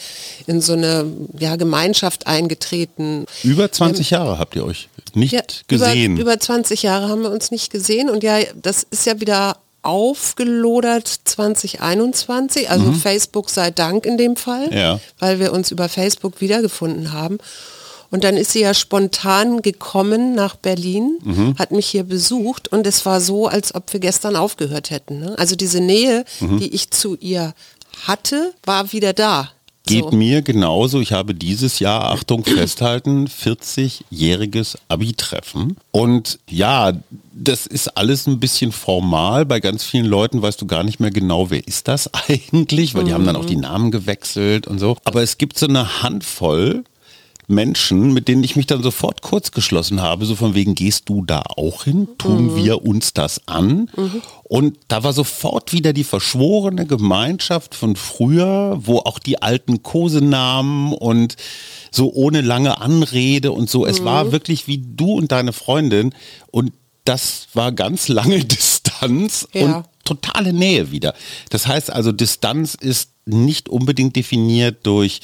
in 0.46 0.60
so 0.60 0.74
eine 0.74 1.06
ja, 1.38 1.56
Gemeinschaft 1.56 2.26
eingetreten. 2.26 3.26
Über 3.42 3.70
20 3.70 4.12
ähm, 4.12 4.18
Jahre 4.18 4.38
habt 4.38 4.54
ihr 4.56 4.64
euch 4.64 4.88
nicht 5.14 5.32
ja, 5.32 5.42
gesehen. 5.66 6.12
Über, 6.12 6.32
über 6.32 6.40
20 6.40 6.82
Jahre 6.82 7.08
haben 7.08 7.22
wir 7.22 7.30
uns 7.30 7.50
nicht 7.50 7.70
gesehen 7.70 8.10
und 8.10 8.22
ja, 8.22 8.38
das 8.54 8.86
ist 8.90 9.06
ja 9.06 9.20
wieder 9.20 9.56
aufgelodert 9.82 11.08
2021, 11.24 12.70
also 12.70 12.86
mhm. 12.86 12.94
Facebook 12.94 13.48
sei 13.48 13.70
Dank 13.70 14.06
in 14.06 14.18
dem 14.18 14.36
Fall, 14.36 14.72
ja. 14.74 15.00
weil 15.18 15.38
wir 15.40 15.52
uns 15.52 15.70
über 15.70 15.88
Facebook 15.88 16.40
wiedergefunden 16.40 17.12
haben. 17.12 17.38
Und 18.10 18.24
dann 18.24 18.36
ist 18.36 18.52
sie 18.52 18.60
ja 18.60 18.72
spontan 18.72 19.60
gekommen 19.60 20.34
nach 20.34 20.56
Berlin, 20.56 21.18
mhm. 21.22 21.54
hat 21.58 21.72
mich 21.72 21.86
hier 21.86 22.04
besucht 22.04 22.68
und 22.68 22.86
es 22.86 23.04
war 23.04 23.20
so, 23.20 23.48
als 23.48 23.74
ob 23.74 23.92
wir 23.92 24.00
gestern 24.00 24.36
aufgehört 24.36 24.90
hätten. 24.90 25.20
Ne? 25.20 25.34
Also 25.38 25.56
diese 25.56 25.80
Nähe, 25.80 26.24
mhm. 26.40 26.58
die 26.58 26.74
ich 26.74 26.90
zu 26.90 27.16
ihr 27.16 27.54
hatte, 28.06 28.54
war 28.64 28.92
wieder 28.92 29.12
da. 29.12 29.50
Geht 29.88 30.04
so. 30.04 30.10
mir 30.10 30.42
genauso. 30.42 31.00
Ich 31.00 31.12
habe 31.12 31.34
dieses 31.34 31.78
Jahr, 31.78 32.12
Achtung, 32.12 32.44
festhalten, 32.44 33.26
40-jähriges 33.26 34.76
Abi-Treffen. 34.88 35.76
Und 35.90 36.38
ja, 36.48 36.92
das 37.32 37.66
ist 37.66 37.96
alles 37.96 38.26
ein 38.26 38.40
bisschen 38.40 38.72
formal. 38.72 39.46
Bei 39.46 39.60
ganz 39.60 39.84
vielen 39.84 40.06
Leuten 40.06 40.42
weißt 40.42 40.60
du 40.60 40.66
gar 40.66 40.84
nicht 40.84 41.00
mehr 41.00 41.10
genau, 41.10 41.50
wer 41.50 41.66
ist 41.66 41.88
das 41.88 42.10
eigentlich, 42.28 42.94
weil 42.94 43.04
die 43.04 43.10
mhm. 43.10 43.14
haben 43.14 43.26
dann 43.26 43.36
auch 43.36 43.46
die 43.46 43.56
Namen 43.56 43.90
gewechselt 43.90 44.66
und 44.66 44.78
so. 44.78 44.96
Aber 45.04 45.22
es 45.22 45.38
gibt 45.38 45.58
so 45.58 45.66
eine 45.66 46.02
Handvoll 46.02 46.84
Menschen, 47.48 48.12
mit 48.12 48.28
denen 48.28 48.44
ich 48.44 48.56
mich 48.56 48.66
dann 48.66 48.82
sofort 48.82 49.22
kurz 49.22 49.50
geschlossen 49.52 50.02
habe, 50.02 50.26
so 50.26 50.36
von 50.36 50.54
wegen, 50.54 50.74
gehst 50.74 51.08
du 51.08 51.24
da 51.24 51.42
auch 51.56 51.84
hin? 51.84 52.06
Tun 52.18 52.52
mhm. 52.52 52.56
wir 52.56 52.84
uns 52.84 53.14
das 53.14 53.40
an? 53.46 53.90
Mhm. 53.96 54.22
Und 54.44 54.76
da 54.88 55.02
war 55.02 55.14
sofort 55.14 55.72
wieder 55.72 55.94
die 55.94 56.04
verschworene 56.04 56.86
Gemeinschaft 56.86 57.74
von 57.74 57.96
früher, 57.96 58.78
wo 58.82 58.98
auch 58.98 59.18
die 59.18 59.40
alten 59.40 59.82
Kosenamen 59.82 60.92
und 60.92 61.36
so 61.90 62.12
ohne 62.12 62.42
lange 62.42 62.80
Anrede 62.80 63.50
und 63.52 63.70
so. 63.70 63.86
Es 63.86 64.04
war 64.04 64.24
mhm. 64.24 64.32
wirklich 64.32 64.66
wie 64.66 64.84
du 64.86 65.14
und 65.14 65.32
deine 65.32 65.54
Freundin 65.54 66.14
und 66.50 66.72
das 67.04 67.48
war 67.54 67.72
ganz 67.72 68.08
lange 68.08 68.44
Distanz 68.44 69.48
ja. 69.54 69.64
und 69.64 69.86
totale 70.04 70.52
Nähe 70.52 70.90
wieder. 70.90 71.14
Das 71.48 71.66
heißt 71.66 71.90
also, 71.90 72.12
Distanz 72.12 72.74
ist 72.74 73.12
nicht 73.24 73.68
unbedingt 73.70 74.16
definiert 74.16 74.86
durch 74.86 75.20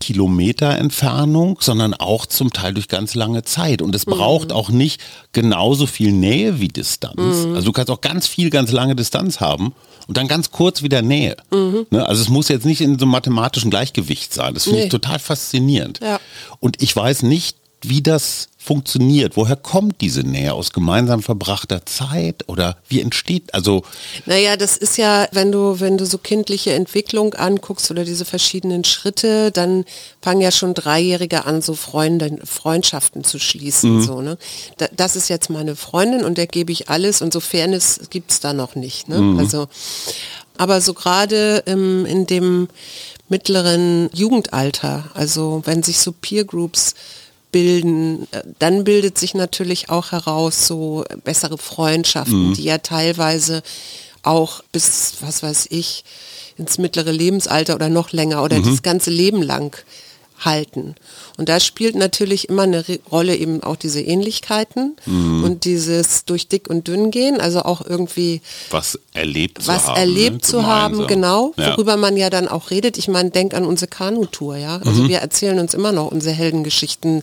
Kilometer 0.00 0.76
Entfernung, 0.76 1.58
sondern 1.60 1.94
auch 1.94 2.26
zum 2.26 2.52
Teil 2.52 2.74
durch 2.74 2.88
ganz 2.88 3.14
lange 3.14 3.42
Zeit. 3.44 3.82
Und 3.82 3.94
es 3.94 4.06
mhm. 4.06 4.12
braucht 4.12 4.52
auch 4.52 4.70
nicht 4.70 5.00
genauso 5.32 5.86
viel 5.86 6.10
Nähe 6.10 6.58
wie 6.58 6.68
Distanz. 6.68 7.46
Mhm. 7.46 7.54
Also 7.54 7.66
du 7.66 7.72
kannst 7.72 7.90
auch 7.90 8.00
ganz 8.00 8.26
viel, 8.26 8.50
ganz 8.50 8.72
lange 8.72 8.96
Distanz 8.96 9.40
haben 9.40 9.74
und 10.08 10.16
dann 10.16 10.26
ganz 10.26 10.50
kurz 10.50 10.82
wieder 10.82 11.02
Nähe. 11.02 11.36
Mhm. 11.52 11.86
Ne? 11.90 12.04
Also 12.04 12.22
es 12.22 12.28
muss 12.28 12.48
jetzt 12.48 12.66
nicht 12.66 12.80
in 12.80 12.98
so 12.98 13.04
einem 13.04 13.12
mathematischen 13.12 13.70
Gleichgewicht 13.70 14.34
sein. 14.34 14.54
Das 14.54 14.64
finde 14.64 14.80
nee. 14.80 14.84
ich 14.86 14.90
total 14.90 15.18
faszinierend. 15.20 16.00
Ja. 16.02 16.18
Und 16.58 16.82
ich 16.82 16.96
weiß 16.96 17.22
nicht, 17.22 17.56
wie 17.82 18.02
das 18.02 18.48
funktioniert? 18.58 19.36
Woher 19.36 19.56
kommt 19.56 20.02
diese 20.02 20.20
Nähe? 20.20 20.52
Aus 20.52 20.72
gemeinsam 20.72 21.22
verbrachter 21.22 21.86
Zeit 21.86 22.44
oder 22.46 22.76
wie 22.88 23.00
entsteht, 23.00 23.54
also? 23.54 23.82
Naja, 24.26 24.56
das 24.56 24.76
ist 24.76 24.98
ja, 24.98 25.26
wenn 25.32 25.50
du, 25.50 25.80
wenn 25.80 25.96
du 25.96 26.04
so 26.04 26.18
kindliche 26.18 26.74
Entwicklung 26.74 27.32
anguckst 27.34 27.90
oder 27.90 28.04
diese 28.04 28.26
verschiedenen 28.26 28.84
Schritte, 28.84 29.50
dann 29.50 29.86
fangen 30.20 30.42
ja 30.42 30.50
schon 30.50 30.74
Dreijährige 30.74 31.46
an, 31.46 31.62
so 31.62 31.74
Freunde, 31.74 32.38
Freundschaften 32.44 33.24
zu 33.24 33.38
schließen, 33.38 33.96
mhm. 33.96 34.02
so, 34.02 34.20
ne? 34.20 34.36
das 34.94 35.16
ist 35.16 35.28
jetzt 35.28 35.48
meine 35.48 35.74
Freundin 35.74 36.24
und 36.24 36.36
der 36.36 36.46
gebe 36.46 36.70
ich 36.70 36.90
alles 36.90 37.22
und 37.22 37.32
so 37.32 37.40
Fairness 37.40 38.00
gibt 38.10 38.30
es 38.30 38.40
da 38.40 38.52
noch 38.52 38.74
nicht, 38.74 39.08
ne? 39.08 39.20
Mhm. 39.20 39.38
Also, 39.38 39.68
aber 40.58 40.82
so 40.82 40.92
gerade 40.92 41.62
ähm, 41.66 42.04
in 42.04 42.26
dem 42.26 42.68
mittleren 43.30 44.10
Jugendalter, 44.12 45.04
also 45.14 45.62
wenn 45.64 45.82
sich 45.82 46.00
so 46.00 46.12
Peer 46.12 46.44
Groups 46.44 46.94
bilden, 47.52 48.26
dann 48.58 48.84
bildet 48.84 49.18
sich 49.18 49.34
natürlich 49.34 49.90
auch 49.90 50.12
heraus 50.12 50.66
so 50.66 51.04
bessere 51.24 51.58
Freundschaften, 51.58 52.50
mhm. 52.50 52.54
die 52.54 52.64
ja 52.64 52.78
teilweise 52.78 53.62
auch 54.22 54.62
bis, 54.72 55.14
was 55.20 55.42
weiß 55.42 55.68
ich, 55.70 56.04
ins 56.56 56.78
mittlere 56.78 57.10
Lebensalter 57.10 57.74
oder 57.74 57.88
noch 57.88 58.12
länger 58.12 58.42
oder 58.42 58.58
mhm. 58.58 58.64
das 58.64 58.82
ganze 58.82 59.10
Leben 59.10 59.42
lang 59.42 59.76
halten. 60.40 60.94
Und 61.36 61.48
da 61.48 61.60
spielt 61.60 61.94
natürlich 61.94 62.48
immer 62.48 62.62
eine 62.62 62.84
Rolle 63.10 63.36
eben 63.36 63.62
auch 63.62 63.76
diese 63.76 64.00
Ähnlichkeiten 64.00 64.96
mhm. 65.06 65.44
und 65.44 65.64
dieses 65.64 66.24
durch 66.24 66.48
dick 66.48 66.68
und 66.68 66.88
dünn 66.88 67.10
gehen, 67.10 67.40
also 67.40 67.62
auch 67.62 67.84
irgendwie 67.84 68.40
was 68.70 68.98
erlebt 69.12 69.66
was 69.66 69.84
zu 69.84 69.88
haben, 69.88 69.96
erlebt 69.96 70.34
ne? 70.34 70.40
zu 70.40 70.66
haben, 70.66 71.06
genau, 71.06 71.52
ja. 71.56 71.72
worüber 71.72 71.96
man 71.96 72.16
ja 72.16 72.30
dann 72.30 72.48
auch 72.48 72.70
redet. 72.70 72.98
Ich 72.98 73.08
meine, 73.08 73.30
denk 73.30 73.54
an 73.54 73.64
unsere 73.64 73.88
Kanutour, 73.88 74.56
ja. 74.56 74.78
Also 74.84 75.02
mhm. 75.02 75.08
wir 75.08 75.18
erzählen 75.18 75.58
uns 75.58 75.74
immer 75.74 75.92
noch 75.92 76.10
unsere 76.10 76.34
Heldengeschichten 76.34 77.22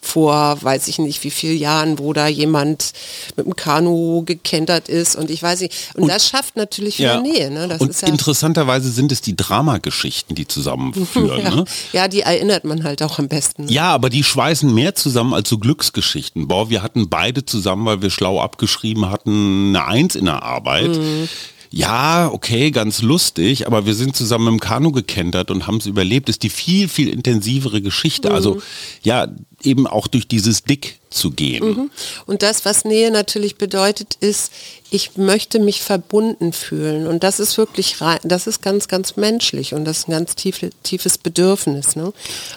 vor, 0.00 0.58
weiß 0.60 0.88
ich 0.88 0.98
nicht, 0.98 1.24
wie 1.24 1.30
viele 1.30 1.54
Jahren, 1.54 1.98
wo 1.98 2.12
da 2.12 2.28
jemand 2.28 2.92
mit 3.36 3.46
dem 3.46 3.56
Kanu 3.56 4.24
gekentert 4.24 4.88
ist 4.88 5.16
und 5.16 5.30
ich 5.30 5.42
weiß 5.42 5.60
nicht. 5.60 5.74
Und, 5.94 6.04
und 6.04 6.08
das 6.08 6.28
schafft 6.28 6.56
natürlich 6.56 6.98
ja. 6.98 7.20
Nähe. 7.20 7.50
Ne? 7.50 7.68
Das 7.68 7.80
und 7.80 8.00
ja 8.00 8.08
interessanterweise 8.08 8.90
sind 8.90 9.12
es 9.12 9.20
die 9.20 9.36
Dramageschichten, 9.36 10.34
die 10.34 10.46
zusammenführen. 10.46 11.40
ja. 11.44 11.54
Ne? 11.54 11.64
ja, 11.92 12.08
die 12.08 12.24
erinnert 12.58 12.64
man 12.64 12.84
halt 12.84 13.02
auch 13.02 13.18
am 13.18 13.28
besten. 13.28 13.64
Ne? 13.64 13.72
Ja, 13.72 13.92
aber 13.92 14.10
die 14.10 14.24
schweißen 14.24 14.72
mehr 14.72 14.94
zusammen 14.94 15.34
als 15.34 15.48
so 15.48 15.58
Glücksgeschichten. 15.58 16.48
Boah, 16.48 16.70
wir 16.70 16.82
hatten 16.82 17.08
beide 17.08 17.44
zusammen, 17.44 17.86
weil 17.86 18.02
wir 18.02 18.10
schlau 18.10 18.40
abgeschrieben 18.40 19.10
hatten, 19.10 19.68
eine 19.68 19.86
Eins 19.86 20.14
in 20.14 20.26
der 20.26 20.42
Arbeit. 20.42 20.96
Mhm 20.96 21.28
ja, 21.70 22.30
okay, 22.32 22.70
ganz 22.70 23.02
lustig, 23.02 23.66
aber 23.66 23.84
wir 23.84 23.94
sind 23.94 24.16
zusammen 24.16 24.54
im 24.54 24.60
Kanu 24.60 24.90
gekentert 24.90 25.50
und 25.50 25.66
haben 25.66 25.76
es 25.76 25.86
überlebt, 25.86 26.28
ist 26.28 26.42
die 26.42 26.48
viel, 26.48 26.88
viel 26.88 27.08
intensivere 27.08 27.82
Geschichte. 27.82 28.30
Also, 28.30 28.54
mhm. 28.54 28.56
Also 28.56 28.66
ja, 29.02 29.28
eben 29.62 29.86
auch 29.86 30.06
durch 30.06 30.28
dieses 30.28 30.62
Dick 30.62 30.98
zu 31.10 31.30
gehen. 31.30 31.66
Mhm. 31.66 31.90
Und 32.26 32.42
das, 32.42 32.64
was 32.64 32.84
Nähe 32.84 33.10
natürlich 33.10 33.56
bedeutet, 33.56 34.14
ist, 34.20 34.52
ich 34.90 35.16
möchte 35.16 35.58
mich 35.58 35.82
verbunden 35.82 36.52
fühlen. 36.52 37.06
Und 37.06 37.22
das 37.22 37.38
ist 37.38 37.58
wirklich 37.58 38.00
rein, 38.00 38.20
das 38.22 38.46
ist 38.46 38.62
ganz, 38.62 38.88
ganz 38.88 39.16
menschlich 39.16 39.74
und 39.74 39.84
das 39.84 39.98
ist 39.98 40.08
ein 40.08 40.12
ganz 40.12 40.36
tief, 40.36 40.60
tiefes 40.82 41.18
Bedürfnis. 41.18 41.96
Ne? 41.96 42.12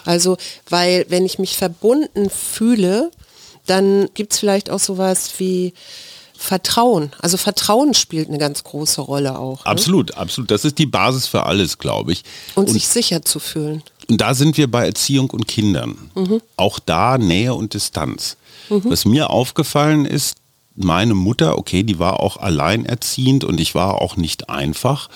Also, 0.06 0.38
weil 0.70 1.04
wenn 1.08 1.26
ich 1.26 1.38
mich 1.38 1.56
verbunden 1.56 2.30
fühle, 2.30 3.10
dann 3.66 4.08
gibt 4.14 4.32
es 4.32 4.38
vielleicht 4.38 4.70
auch 4.70 4.80
sowas 4.80 5.32
wie, 5.38 5.74
Vertrauen. 6.42 7.12
Also 7.20 7.36
Vertrauen 7.36 7.94
spielt 7.94 8.28
eine 8.28 8.38
ganz 8.38 8.64
große 8.64 9.00
Rolle 9.00 9.38
auch. 9.38 9.64
Ne? 9.64 9.70
Absolut, 9.70 10.16
absolut. 10.16 10.50
Das 10.50 10.64
ist 10.64 10.78
die 10.78 10.86
Basis 10.86 11.26
für 11.28 11.44
alles, 11.44 11.78
glaube 11.78 12.12
ich. 12.12 12.24
Und, 12.56 12.68
und, 12.68 12.72
sich 12.72 12.88
sicher 12.88 13.22
zu 13.22 13.38
fühlen. 13.38 13.82
Und 14.08 14.20
da 14.20 14.34
sind 14.34 14.56
wir 14.56 14.70
bei 14.70 14.84
Erziehung 14.84 15.30
und 15.30 15.46
Kindern. 15.46 16.10
Mhm. 16.16 16.42
Auch 16.56 16.80
da 16.80 17.16
Nähe 17.16 17.54
und 17.54 17.74
Distanz. 17.74 18.36
Mhm. 18.68 18.82
Was 18.84 19.04
mir 19.04 19.30
aufgefallen 19.30 20.04
ist, 20.04 20.36
meine 20.74 21.14
Mutter, 21.14 21.58
okay, 21.58 21.84
die 21.84 21.98
war 21.98 22.18
auch 22.20 22.38
alleinerziehend 22.38 23.44
und 23.44 23.60
ich 23.60 23.74
war 23.74 24.00
auch 24.00 24.16
nicht 24.16 24.50
einfach, 24.50 25.08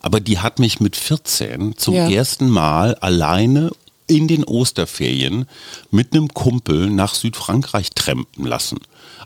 aber 0.00 0.20
die 0.20 0.38
hat 0.38 0.58
mich 0.58 0.80
mit 0.80 0.96
14 0.96 1.76
zum 1.76 1.94
ja. 1.94 2.08
ersten 2.08 2.48
Mal 2.48 2.94
alleine 2.94 3.70
in 4.10 4.28
den 4.28 4.44
Osterferien 4.44 5.46
mit 5.90 6.12
einem 6.12 6.28
Kumpel 6.34 6.90
nach 6.90 7.14
Südfrankreich 7.14 7.90
trampen 7.90 8.44
lassen. 8.44 8.78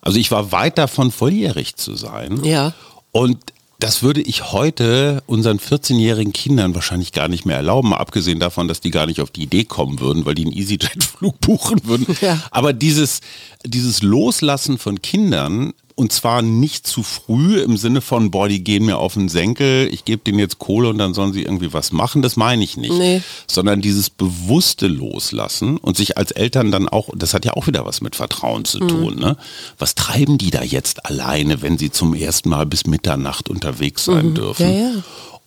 Also 0.03 0.18
ich 0.18 0.31
war 0.31 0.53
weit 0.53 0.79
davon, 0.79 1.11
volljährig 1.11 1.77
zu 1.77 1.97
sein. 1.97 2.44
Ja. 2.44 2.75
Und 3.11 3.38
das 3.81 4.03
würde 4.03 4.20
ich 4.20 4.53
heute 4.53 5.23
unseren 5.27 5.59
14-jährigen 5.59 6.33
Kindern 6.33 6.75
wahrscheinlich 6.75 7.12
gar 7.12 7.29
nicht 7.29 7.44
mehr 7.44 7.57
erlauben, 7.57 7.92
abgesehen 7.92 8.38
davon, 8.38 8.68
dass 8.68 8.81
die 8.81 8.90
gar 8.90 9.07
nicht 9.07 9.20
auf 9.20 9.31
die 9.31 9.42
Idee 9.42 9.64
kommen 9.64 10.01
würden, 10.01 10.25
weil 10.27 10.35
die 10.35 10.44
einen 10.44 10.57
EasyJet-Flug 10.57 11.40
buchen 11.40 11.85
würden. 11.85 12.07
Ja. 12.20 12.40
Aber 12.51 12.73
dieses, 12.73 13.20
dieses 13.64 14.03
Loslassen 14.03 14.79
von 14.79 15.03
Kindern 15.03 15.73
und 15.97 16.13
zwar 16.13 16.43
nicht 16.43 16.87
zu 16.87 17.05
früh 17.05 17.61
im 17.61 17.77
Sinne 17.77 18.01
von, 18.01 18.33
boah, 18.33 18.49
die 18.49 18.65
gehen 18.65 18.85
mir 18.85 18.99
auf 18.99 19.15
den 19.15 19.29
Senkel, 19.29 19.89
ich 19.93 20.05
gebe 20.05 20.25
denen 20.25 20.41
jetzt 20.41 20.59
Kohle 20.59 20.89
und 20.89 20.99
dann 20.99 21.15
sollen 21.15 21.33
sie 21.33 21.43
irgendwie 21.43 21.73
was 21.73 21.93
machen. 21.93 22.21
Das 22.21 22.37
meine 22.37 22.65
ich 22.65 22.77
nicht. 22.77 22.93
Nee. 22.93 23.23
Sondern 23.47 23.81
dieses 23.81 24.11
bewusste 24.11 24.89
Loslassen 24.89 25.77
und 25.77 25.97
sich 25.97 26.19
als 26.19 26.33
Eltern 26.33 26.73
dann 26.73 26.89
auch, 26.89 27.11
das 27.15 27.33
hat 27.33 27.45
ja 27.45 27.53
auch 27.53 27.69
wieder 27.69 27.87
was 27.87 28.01
mit 28.01 28.17
Vertrauen 28.17 28.65
zu 28.65 28.81
tun. 28.81 29.15
Mhm. 29.15 29.21
Ne? 29.21 29.37
Was 29.79 29.95
treiben 29.95 30.37
die 30.37 30.51
da 30.51 30.63
jetzt 30.63 31.07
alleine, 31.07 31.63
wenn 31.63 31.79
sie 31.79 31.93
zum 31.93 32.15
ersten 32.15 32.49
Mal 32.49 32.67
bis 32.67 32.87
Mitternacht 32.87 33.49
unterwegs 33.49 34.05
sein 34.05 34.31
mhm. 34.31 34.35
dürfen? 34.35 34.67
Ja, 34.67 34.73
ja. 34.73 34.91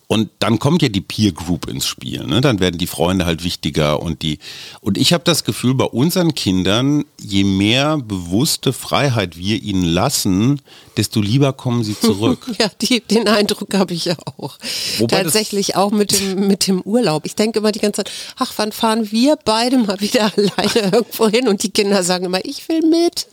Und 0.08 0.30
dann 0.38 0.58
kommt 0.58 0.80
ja 0.80 0.88
die 0.88 1.02
Peer 1.02 1.32
Group 1.32 1.68
ins 1.68 1.86
Spiel. 1.86 2.24
Ne? 2.26 2.40
Dann 2.40 2.60
werden 2.60 2.78
die 2.78 2.86
Freunde 2.86 3.26
halt 3.26 3.44
wichtiger 3.44 4.00
und 4.00 4.22
die. 4.22 4.38
Und 4.80 4.96
ich 4.96 5.12
habe 5.12 5.22
das 5.22 5.44
Gefühl, 5.44 5.74
bei 5.74 5.84
unseren 5.84 6.34
Kindern, 6.34 7.04
je 7.20 7.44
mehr 7.44 7.98
bewusste 7.98 8.72
Freiheit 8.72 9.36
wir 9.36 9.62
ihnen 9.62 9.84
lassen, 9.84 10.62
desto 10.98 11.20
lieber 11.20 11.52
kommen 11.52 11.84
sie 11.84 11.98
zurück. 11.98 12.40
ja, 12.60 12.68
die, 12.82 13.00
den 13.00 13.28
Eindruck 13.28 13.72
habe 13.74 13.94
ich 13.94 14.06
ja 14.06 14.16
auch. 14.36 14.58
Wobei 14.98 15.22
Tatsächlich 15.22 15.76
auch 15.76 15.92
mit 15.92 16.18
dem, 16.18 16.48
mit 16.48 16.66
dem 16.66 16.82
Urlaub. 16.82 17.24
Ich 17.24 17.36
denke 17.36 17.60
immer 17.60 17.72
die 17.72 17.78
ganze 17.78 18.04
Zeit, 18.04 18.10
ach, 18.36 18.52
wann 18.56 18.72
fahren 18.72 19.10
wir 19.12 19.38
beide 19.44 19.78
mal 19.78 20.00
wieder 20.00 20.32
alleine 20.36 20.92
irgendwo 20.92 21.28
hin? 21.28 21.48
Und 21.48 21.62
die 21.62 21.70
Kinder 21.70 22.02
sagen 22.02 22.24
immer, 22.24 22.44
ich 22.44 22.68
will 22.68 22.80
mit. 22.82 23.28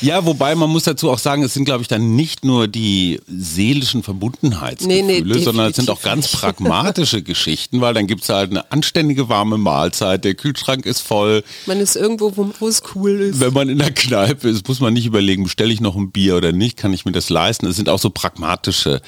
ja, 0.00 0.24
wobei 0.24 0.54
man 0.54 0.70
muss 0.70 0.84
dazu 0.84 1.10
auch 1.10 1.18
sagen, 1.18 1.42
es 1.42 1.52
sind, 1.52 1.66
glaube 1.66 1.82
ich, 1.82 1.88
dann 1.88 2.16
nicht 2.16 2.44
nur 2.44 2.66
die 2.66 3.20
seelischen 3.28 4.02
Verbundenheitsgefühle, 4.02 5.02
nee, 5.02 5.20
nee, 5.20 5.38
sondern 5.38 5.70
es 5.70 5.76
sind 5.76 5.90
auch 5.90 6.00
ganz 6.00 6.28
pragmatische 6.28 7.22
Geschichten, 7.22 7.82
weil 7.82 7.92
dann 7.92 8.06
gibt 8.06 8.22
es 8.22 8.30
halt 8.30 8.50
eine 8.50 8.72
anständige 8.72 9.28
warme 9.28 9.58
Mahlzeit, 9.58 10.24
der 10.24 10.34
Kühlschrank 10.34 10.86
ist 10.86 11.00
voll. 11.00 11.44
Man 11.66 11.78
ist 11.78 11.94
irgendwo, 11.94 12.36
wo, 12.36 12.50
wo 12.58 12.68
es 12.68 12.82
cool 12.94 13.20
ist. 13.20 13.40
Wenn 13.40 13.52
man 13.52 13.68
in 13.68 13.78
der 13.78 13.92
Kneipe 13.92 14.48
ist, 14.48 14.66
muss 14.66 14.80
man 14.80 14.94
nicht 14.94 15.04
überlegen, 15.04 15.44
bestelle 15.44 15.72
ich 15.72 15.80
noch 15.80 15.96
ein 15.96 16.10
Bier 16.10 16.36
oder 16.36 16.52
nicht, 16.52 16.78
kann 16.86 16.92
ich 16.92 17.04
mir 17.04 17.10
das 17.10 17.30
leisten. 17.30 17.66
Es 17.66 17.74
sind 17.74 17.88
auch 17.88 17.98
so 17.98 18.10
pragmatische 18.10 19.02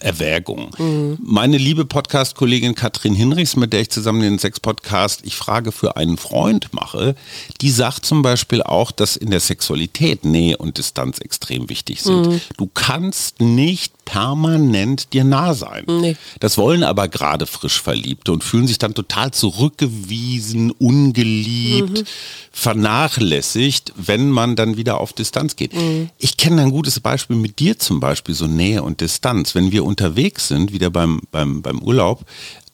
Erwägung. 0.00 0.70
Mhm. 0.76 1.18
Meine 1.22 1.56
liebe 1.56 1.84
Podcast-Kollegin 1.84 2.74
Katrin 2.74 3.14
Hinrichs, 3.14 3.56
mit 3.56 3.72
der 3.72 3.80
ich 3.80 3.90
zusammen 3.90 4.20
den 4.20 4.38
Sex-Podcast 4.38 5.22
Ich 5.24 5.36
frage 5.36 5.72
für 5.72 5.96
einen 5.96 6.16
Freund 6.16 6.72
mache, 6.74 7.14
die 7.60 7.70
sagt 7.70 8.04
zum 8.04 8.22
Beispiel 8.22 8.62
auch, 8.62 8.90
dass 8.90 9.16
in 9.16 9.30
der 9.30 9.40
Sexualität 9.40 10.24
Nähe 10.24 10.56
und 10.56 10.78
Distanz 10.78 11.18
extrem 11.18 11.68
wichtig 11.68 12.02
sind. 12.02 12.26
Mhm. 12.26 12.40
Du 12.56 12.68
kannst 12.72 13.40
nicht 13.40 14.04
permanent 14.04 15.12
dir 15.12 15.24
nah 15.24 15.54
sein. 15.54 15.84
Nee. 15.86 16.16
Das 16.40 16.58
wollen 16.58 16.82
aber 16.82 17.08
gerade 17.08 17.46
frisch 17.46 17.80
Verliebte 17.80 18.32
und 18.32 18.44
fühlen 18.44 18.66
sich 18.66 18.78
dann 18.78 18.94
total 18.94 19.30
zurückgewiesen, 19.30 20.70
ungeliebt, 20.72 22.00
mhm. 22.00 22.04
vernachlässigt, 22.52 23.92
wenn 23.96 24.30
man 24.30 24.56
dann 24.56 24.76
wieder 24.76 25.00
auf 25.00 25.12
Distanz 25.12 25.56
geht. 25.56 25.74
Mhm. 25.74 26.10
Ich 26.18 26.36
kenne 26.36 26.62
ein 26.62 26.70
gutes 26.70 27.00
Beispiel 27.00 27.36
mit 27.36 27.58
dir 27.58 27.78
zum 27.78 28.00
Beispiel, 28.00 28.34
so 28.34 28.46
Nähe 28.46 28.82
und 28.82 29.00
Distanz. 29.00 29.54
Wenn 29.54 29.72
wir 29.72 29.83
unterwegs 29.84 30.48
sind, 30.48 30.72
wieder 30.72 30.90
beim, 30.90 31.20
beim, 31.30 31.62
beim 31.62 31.80
Urlaub, 31.80 32.24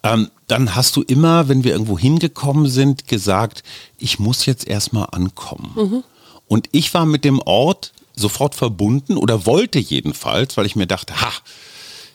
ähm, 0.03 0.31
dann 0.47 0.75
hast 0.75 0.97
du 0.97 1.03
immer, 1.03 1.49
wenn 1.49 1.65
wir 1.65 1.73
irgendwo 1.73 1.99
hingekommen 1.99 2.67
sind, 2.67 3.07
gesagt, 3.07 3.63
ich 3.99 4.19
muss 4.19 4.47
jetzt 4.47 4.67
erstmal 4.67 5.09
ankommen. 5.13 5.73
Mhm. 5.77 6.05
Und 6.49 6.69
ich 6.73 6.93
war 6.95 7.07
mit 7.07 7.25
dem 7.25 7.39
Ort 7.41 7.93
sofort 8.17 8.55
verbunden 8.55 9.17
oder 9.17 9.47
wollte 9.47 9.79
jedenfalls, 9.79 10.57
weil 10.57 10.67
ich 10.67 10.77
mir 10.77 10.87
dachte, 10.87 11.21
ha, 11.21 11.33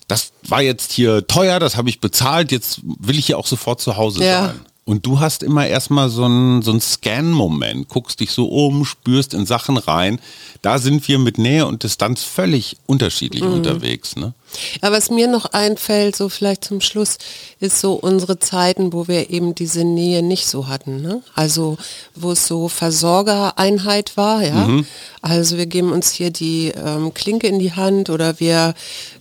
das 0.07 0.33
war 0.47 0.61
jetzt 0.61 0.91
hier 0.91 1.25
teuer, 1.27 1.59
das 1.59 1.77
habe 1.77 1.89
ich 1.89 1.99
bezahlt, 1.99 2.51
jetzt 2.51 2.81
will 2.83 3.17
ich 3.17 3.27
hier 3.27 3.37
auch 3.37 3.47
sofort 3.47 3.81
zu 3.81 3.97
Hause 3.97 4.23
ja. 4.23 4.47
sein. 4.47 4.59
Und 4.87 5.07
du 5.07 5.19
hast 5.19 5.41
immer 5.41 5.65
erstmal 5.65 6.09
so 6.09 6.25
einen 6.25 6.61
so 6.61 6.79
Scan-Moment, 6.79 7.87
guckst 7.89 8.19
dich 8.19 8.29
so 8.29 8.45
um, 8.45 8.85
spürst 8.85 9.33
in 9.33 9.47
Sachen 9.47 9.77
rein. 9.77 10.19
Da 10.61 10.77
sind 10.77 11.07
wir 11.07 11.17
mit 11.17 11.39
Nähe 11.39 11.65
und 11.65 11.81
Distanz 11.81 12.21
völlig 12.21 12.77
unterschiedlich 12.85 13.43
mhm. 13.43 13.53
unterwegs. 13.53 14.15
Ne? 14.15 14.35
Ja, 14.81 14.91
was 14.91 15.09
mir 15.09 15.27
noch 15.27 15.45
einfällt, 15.45 16.15
so 16.15 16.29
vielleicht 16.29 16.63
zum 16.63 16.81
Schluss, 16.81 17.17
ist 17.59 17.79
so 17.79 17.93
unsere 17.93 18.39
Zeiten, 18.39 18.93
wo 18.93 19.07
wir 19.07 19.29
eben 19.29 19.55
diese 19.55 19.83
Nähe 19.83 20.23
nicht 20.23 20.47
so 20.47 20.67
hatten. 20.67 21.01
Ne? 21.01 21.21
Also 21.33 21.77
wo 22.15 22.31
es 22.31 22.47
so 22.47 22.67
Versorgereinheit 22.67 24.17
war, 24.17 24.43
ja. 24.43 24.67
Mhm. 24.67 24.85
Also 25.21 25.57
wir 25.57 25.65
geben 25.65 25.91
uns 25.91 26.11
hier 26.11 26.29
die 26.29 26.71
ähm, 26.75 27.13
Klinke 27.13 27.47
in 27.47 27.57
die 27.57 27.73
Hand 27.73 28.11
oder 28.11 28.39
wir 28.39 28.75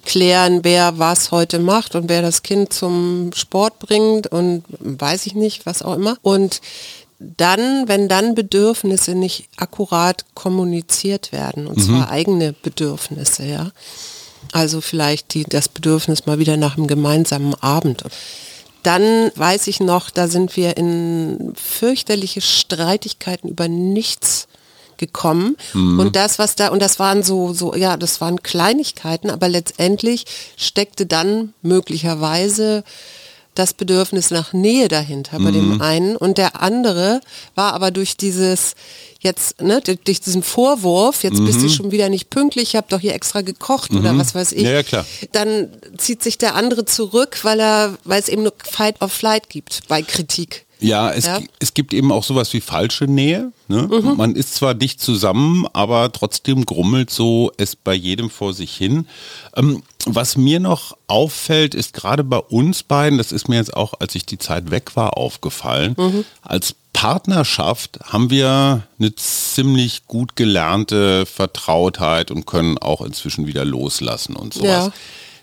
klären, 0.05 0.61
wer 0.62 0.99
was 0.99 1.31
heute 1.31 1.59
macht 1.59 1.94
und 1.94 2.11
wer 2.11 2.20
das 2.20 2.42
Kind 2.42 2.75
zum 2.75 3.31
Sport 3.35 3.79
bringt 3.79 4.27
und 4.27 4.64
weiß 4.68 5.25
ich 5.25 5.35
nicht, 5.35 5.64
was 5.64 5.83
auch 5.83 5.94
immer. 5.94 6.18
Und 6.20 6.61
dann, 7.18 7.88
wenn 7.88 8.09
dann 8.09 8.35
Bedürfnisse 8.35 9.14
nicht 9.14 9.49
akkurat 9.57 10.25
kommuniziert 10.35 11.33
werden, 11.33 11.66
und 11.66 11.79
mhm. 11.79 11.83
zwar 11.83 12.11
eigene 12.11 12.53
Bedürfnisse, 12.53 13.44
ja, 13.44 13.70
also 14.54 14.80
vielleicht 14.80 15.34
die, 15.34 15.44
das 15.44 15.68
Bedürfnis 15.68 16.26
mal 16.26 16.38
wieder 16.38 16.56
nach 16.56 16.76
einem 16.76 16.86
gemeinsamen 16.86 17.54
Abend. 17.54 18.04
Dann 18.84 19.32
weiß 19.34 19.66
ich 19.66 19.80
noch, 19.80 20.10
da 20.10 20.28
sind 20.28 20.56
wir 20.56 20.76
in 20.76 21.54
fürchterliche 21.56 22.40
Streitigkeiten 22.40 23.48
über 23.48 23.66
nichts 23.66 24.46
gekommen. 24.96 25.56
Mhm. 25.72 25.98
Und 25.98 26.14
das, 26.14 26.38
was 26.38 26.54
da, 26.54 26.68
und 26.68 26.80
das 26.80 27.00
waren 27.00 27.24
so, 27.24 27.52
so, 27.52 27.74
ja, 27.74 27.96
das 27.96 28.20
waren 28.20 28.44
Kleinigkeiten, 28.44 29.28
aber 29.30 29.48
letztendlich 29.48 30.24
steckte 30.56 31.06
dann 31.06 31.52
möglicherweise 31.62 32.84
das 33.54 33.72
Bedürfnis 33.72 34.30
nach 34.30 34.52
Nähe 34.52 34.88
dahinter 34.88 35.38
bei 35.38 35.50
dem 35.50 35.74
mhm. 35.74 35.80
einen 35.80 36.16
und 36.16 36.38
der 36.38 36.60
andere 36.60 37.20
war 37.54 37.72
aber 37.72 37.90
durch 37.90 38.16
dieses 38.16 38.74
jetzt, 39.20 39.60
ne, 39.60 39.80
durch 39.80 40.20
diesen 40.20 40.42
Vorwurf, 40.42 41.24
jetzt 41.24 41.38
mhm. 41.38 41.46
bist 41.46 41.60
du 41.60 41.64
mhm. 41.64 41.70
schon 41.70 41.90
wieder 41.90 42.08
nicht 42.08 42.30
pünktlich, 42.30 42.70
ich 42.70 42.76
habe 42.76 42.86
doch 42.90 43.00
hier 43.00 43.14
extra 43.14 43.40
gekocht 43.40 43.92
mhm. 43.92 44.00
oder 44.00 44.18
was 44.18 44.34
weiß 44.34 44.52
ich. 44.52 44.62
Ja, 44.62 44.82
klar. 44.82 45.06
Dann 45.32 45.68
zieht 45.96 46.22
sich 46.22 46.38
der 46.38 46.54
andere 46.54 46.84
zurück, 46.84 47.38
weil 47.42 47.58
er, 47.58 47.96
weil 48.04 48.20
es 48.20 48.28
eben 48.28 48.42
nur 48.42 48.52
Fight 48.62 49.00
of 49.00 49.12
Flight 49.12 49.48
gibt 49.48 49.88
bei 49.88 50.02
Kritik. 50.02 50.63
Ja 50.80 51.10
es, 51.10 51.26
ja. 51.26 51.40
es 51.60 51.74
gibt 51.74 51.94
eben 51.94 52.12
auch 52.12 52.24
sowas 52.24 52.52
wie 52.52 52.60
falsche 52.60 53.04
Nähe. 53.04 53.52
Ne? 53.68 53.88
Mhm. 53.90 54.16
Man 54.16 54.37
ist 54.37 54.54
zwar 54.54 54.74
dicht 54.74 55.00
zusammen, 55.00 55.66
aber 55.72 56.12
trotzdem 56.12 56.66
grummelt 56.66 57.10
so 57.10 57.52
es 57.56 57.76
bei 57.76 57.94
jedem 57.94 58.30
vor 58.30 58.52
sich 58.54 58.74
hin. 58.76 59.06
Ähm, 59.56 59.82
was 60.06 60.37
mir 60.37 60.60
noch 60.60 60.96
auffällt, 61.06 61.74
ist 61.74 61.94
gerade 61.94 62.24
bei 62.24 62.38
uns 62.38 62.82
beiden, 62.82 63.18
das 63.18 63.32
ist 63.32 63.48
mir 63.48 63.56
jetzt 63.56 63.74
auch, 63.74 63.94
als 64.00 64.14
ich 64.14 64.26
die 64.26 64.38
Zeit 64.38 64.70
weg 64.70 64.96
war, 64.96 65.16
aufgefallen, 65.16 65.94
mhm. 65.96 66.24
als 66.42 66.74
Partnerschaft 66.92 67.98
haben 68.04 68.30
wir 68.30 68.87
eine 68.98 69.14
ziemlich 69.14 70.06
gut 70.06 70.37
gelernte 70.37 71.26
Vertrautheit 71.26 72.30
und 72.30 72.46
können 72.46 72.78
auch 72.78 73.02
inzwischen 73.02 73.46
wieder 73.46 73.64
loslassen 73.64 74.37
und 74.37 74.54
sowas. 74.54 74.87
Ja. 74.87 74.92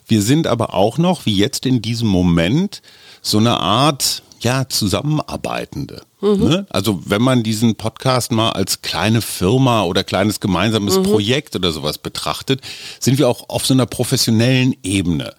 Wir 0.08 0.22
sind 0.22 0.48
aber 0.48 0.74
auch 0.74 0.98
noch, 0.98 1.26
wie 1.26 1.36
jetzt 1.36 1.66
in 1.66 1.82
diesem 1.82 2.08
Moment, 2.08 2.82
so 3.22 3.38
eine 3.38 3.60
Art, 3.60 4.24
ja, 4.42 4.68
Zusammenarbeitende. 4.68 6.02
Mhm. 6.22 6.44
Ne? 6.44 6.66
Also 6.70 7.02
wenn 7.06 7.22
man 7.22 7.44
diesen 7.44 7.76
Podcast 7.76 8.32
mal 8.32 8.52
als 8.52 8.82
kleine 8.82 9.22
Firma 9.22 9.84
oder 9.84 10.04
kleines 10.04 10.40
gemeinsames 10.40 10.98
mhm. 10.98 11.04
Projekt 11.04 11.56
oder 11.56 11.72
sowas 11.72 11.98
betrachtet, 11.98 12.62
sind 13.00 13.18
wir 13.18 13.30
auch 13.30 13.50
auf 13.50 13.66
so 13.66 13.74
einer 13.74 13.86
professionellen 13.86 14.76
Ebene. 14.84 15.34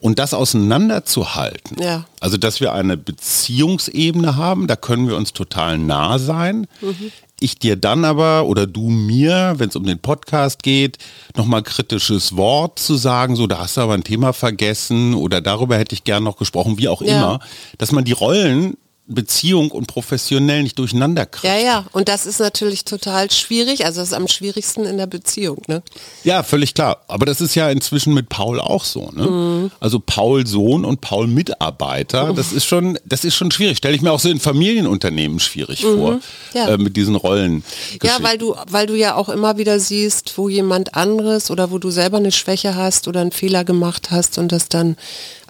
Und 0.00 0.18
das 0.18 0.32
auseinanderzuhalten, 0.32 1.76
ja. 1.82 2.06
also 2.20 2.38
dass 2.38 2.60
wir 2.60 2.72
eine 2.72 2.96
Beziehungsebene 2.96 4.36
haben, 4.36 4.66
da 4.66 4.74
können 4.74 5.08
wir 5.08 5.16
uns 5.16 5.34
total 5.34 5.76
nah 5.76 6.18
sein. 6.18 6.66
Mhm. 6.80 7.12
Ich 7.38 7.58
dir 7.58 7.76
dann 7.76 8.06
aber 8.06 8.46
oder 8.46 8.66
du 8.66 8.88
mir, 8.88 9.54
wenn 9.58 9.68
es 9.68 9.76
um 9.76 9.84
den 9.84 9.98
Podcast 9.98 10.62
geht, 10.62 10.98
nochmal 11.36 11.62
kritisches 11.62 12.36
Wort 12.36 12.78
zu 12.78 12.96
sagen, 12.96 13.36
so 13.36 13.46
da 13.46 13.58
hast 13.58 13.76
du 13.76 13.82
aber 13.82 13.94
ein 13.94 14.04
Thema 14.04 14.32
vergessen 14.32 15.14
oder 15.14 15.42
darüber 15.42 15.76
hätte 15.76 15.94
ich 15.94 16.04
gern 16.04 16.24
noch 16.24 16.38
gesprochen, 16.38 16.78
wie 16.78 16.88
auch 16.88 17.02
ja. 17.02 17.16
immer, 17.16 17.40
dass 17.76 17.92
man 17.92 18.04
die 18.04 18.12
Rollen 18.12 18.76
Beziehung 19.10 19.70
und 19.70 19.86
professionell 19.86 20.62
nicht 20.62 20.78
durcheinander 20.78 21.26
kriegt. 21.26 21.52
Ja, 21.52 21.58
ja, 21.58 21.84
und 21.92 22.08
das 22.08 22.26
ist 22.26 22.38
natürlich 22.38 22.84
total 22.84 23.30
schwierig, 23.30 23.84
also 23.84 24.00
das 24.00 24.10
ist 24.10 24.14
am 24.14 24.28
schwierigsten 24.28 24.84
in 24.84 24.96
der 24.96 25.06
Beziehung, 25.06 25.62
ne? 25.66 25.82
Ja, 26.22 26.42
völlig 26.42 26.74
klar. 26.74 27.02
Aber 27.08 27.26
das 27.26 27.40
ist 27.40 27.54
ja 27.54 27.70
inzwischen 27.70 28.14
mit 28.14 28.28
Paul 28.28 28.60
auch 28.60 28.84
so, 28.84 29.10
ne? 29.10 29.26
Mhm. 29.26 29.70
Also 29.80 30.00
Paul 30.00 30.46
Sohn 30.46 30.84
und 30.84 31.00
Paul 31.00 31.26
Mitarbeiter, 31.26 32.32
das 32.32 32.52
ist 32.52 32.64
schon, 32.64 32.98
das 33.04 33.24
ist 33.24 33.34
schon 33.34 33.50
schwierig. 33.50 33.78
Stelle 33.78 33.96
ich 33.96 34.02
mir 34.02 34.12
auch 34.12 34.20
so 34.20 34.28
in 34.28 34.40
Familienunternehmen 34.40 35.40
schwierig 35.40 35.82
mhm. 35.82 35.98
vor, 35.98 36.20
ja. 36.54 36.68
äh, 36.68 36.78
mit 36.78 36.96
diesen 36.96 37.16
Rollen. 37.16 37.64
Ja, 38.02 38.18
weil 38.20 38.38
du, 38.38 38.54
weil 38.68 38.86
du 38.86 38.94
ja 38.94 39.16
auch 39.16 39.28
immer 39.28 39.58
wieder 39.58 39.80
siehst, 39.80 40.38
wo 40.38 40.48
jemand 40.48 40.94
anderes 40.94 41.50
oder 41.50 41.70
wo 41.70 41.78
du 41.78 41.90
selber 41.90 42.18
eine 42.18 42.32
Schwäche 42.32 42.76
hast 42.76 43.08
oder 43.08 43.20
einen 43.20 43.32
Fehler 43.32 43.64
gemacht 43.64 44.10
hast 44.10 44.38
und 44.38 44.52
das 44.52 44.68
dann, 44.68 44.96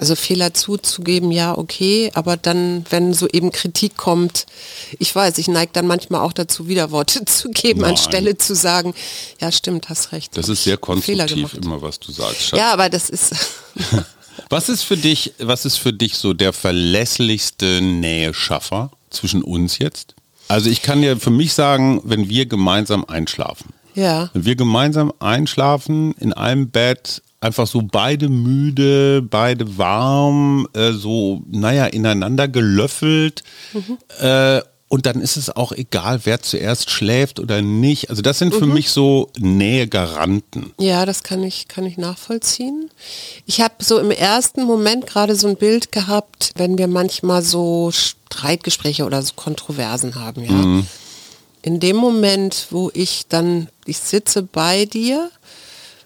also 0.01 0.15
Fehler 0.15 0.55
zuzugeben, 0.55 1.31
ja, 1.31 1.57
okay, 1.57 2.11
aber 2.15 2.39
dann, 2.39 2.87
wenn 2.89 3.13
so 3.13 3.29
eben 3.29 3.53
Kritik 3.53 3.99
kommt, 3.99 4.47
ich 4.99 5.15
weiß, 5.15 5.37
ich 5.37 5.47
neige 5.47 5.73
dann 5.75 5.87
manchmal 5.87 6.23
auch 6.23 6.33
dazu, 6.33 6.69
Widerworte 6.69 7.25
zu 7.27 7.51
geben, 7.51 7.83
Nein. 7.83 7.91
anstelle 7.91 8.39
zu 8.39 8.55
sagen, 8.55 8.95
ja 9.41 9.53
stimmt, 9.53 9.91
hast 9.91 10.13
recht. 10.13 10.37
Das 10.39 10.49
ist 10.49 10.65
sehr 10.65 10.79
konstruktiv 10.79 11.53
immer, 11.53 11.83
was 11.83 12.01
du 12.01 12.13
sagst. 12.13 12.41
Schatz. 12.41 12.59
Ja, 12.59 12.73
aber 12.73 12.89
das 12.89 13.11
ist... 13.11 13.35
was 14.49 14.71
ist 14.71 14.83
für 14.85 14.97
dich, 14.97 15.35
was 15.39 15.67
ist 15.67 15.77
für 15.77 15.93
dich 15.93 16.17
so 16.17 16.33
der 16.33 16.55
verlässlichste 16.55 17.83
Näheschaffer 17.83 18.91
zwischen 19.11 19.43
uns 19.43 19.79
jetzt? 19.79 20.15
Also 20.49 20.71
ich 20.71 20.81
kann 20.81 21.03
ja 21.03 21.17
für 21.17 21.31
mich 21.31 21.53
sagen, 21.53 22.01
wenn 22.05 22.31
wir 22.31 22.47
gemeinsam 22.47 23.05
einschlafen. 23.05 23.75
Ja. 23.95 24.31
Wenn 24.33 24.47
wir 24.47 24.57
gemeinsam 24.57 25.13
einschlafen 25.19 26.15
in 26.15 26.33
einem 26.33 26.71
Bett, 26.71 27.23
einfach 27.41 27.67
so 27.67 27.83
beide 27.83 28.29
müde, 28.29 29.23
beide 29.23 29.79
warm, 29.79 30.69
äh, 30.75 30.93
so, 30.93 31.43
naja, 31.51 31.87
ineinander 31.87 32.49
gelöffelt. 32.49 33.43
Mhm. 33.73 33.99
Äh, 34.21 34.61
und 34.93 35.07
dann 35.07 35.21
ist 35.21 35.37
es 35.37 35.55
auch 35.55 35.71
egal, 35.71 36.23
wer 36.25 36.43
zuerst 36.43 36.91
schläft 36.91 37.39
oder 37.39 37.63
nicht. 37.63 38.11
Also 38.11 38.23
das 38.23 38.41
sind 38.41 38.53
für 38.53 38.67
mhm. 38.67 38.75
mich 38.75 38.91
so 38.91 39.31
Nähegaranten. 39.39 40.73
Ja, 40.81 41.07
das 41.07 41.23
kann 41.23 41.45
ich, 41.45 41.69
kann 41.69 41.87
ich 41.87 41.97
nachvollziehen. 41.97 42.91
Ich 43.47 43.61
habe 43.61 43.75
so 43.79 44.01
im 44.01 44.11
ersten 44.11 44.65
Moment 44.65 45.07
gerade 45.07 45.37
so 45.37 45.47
ein 45.47 45.57
Bild 45.57 45.93
gehabt, 45.93 46.51
wenn 46.57 46.77
wir 46.77 46.89
manchmal 46.89 47.43
so 47.43 47.93
Streitgespräche 47.93 49.05
oder 49.05 49.23
so 49.23 49.35
Kontroversen 49.37 50.17
haben, 50.17 50.45
ja. 50.45 50.51
Mhm. 50.51 50.87
In 51.63 51.79
dem 51.79 51.97
Moment, 51.97 52.69
wo 52.71 52.91
ich 52.93 53.27
dann, 53.29 53.69
ich 53.85 53.99
sitze 53.99 54.43
bei 54.43 54.87
dir 54.87 55.31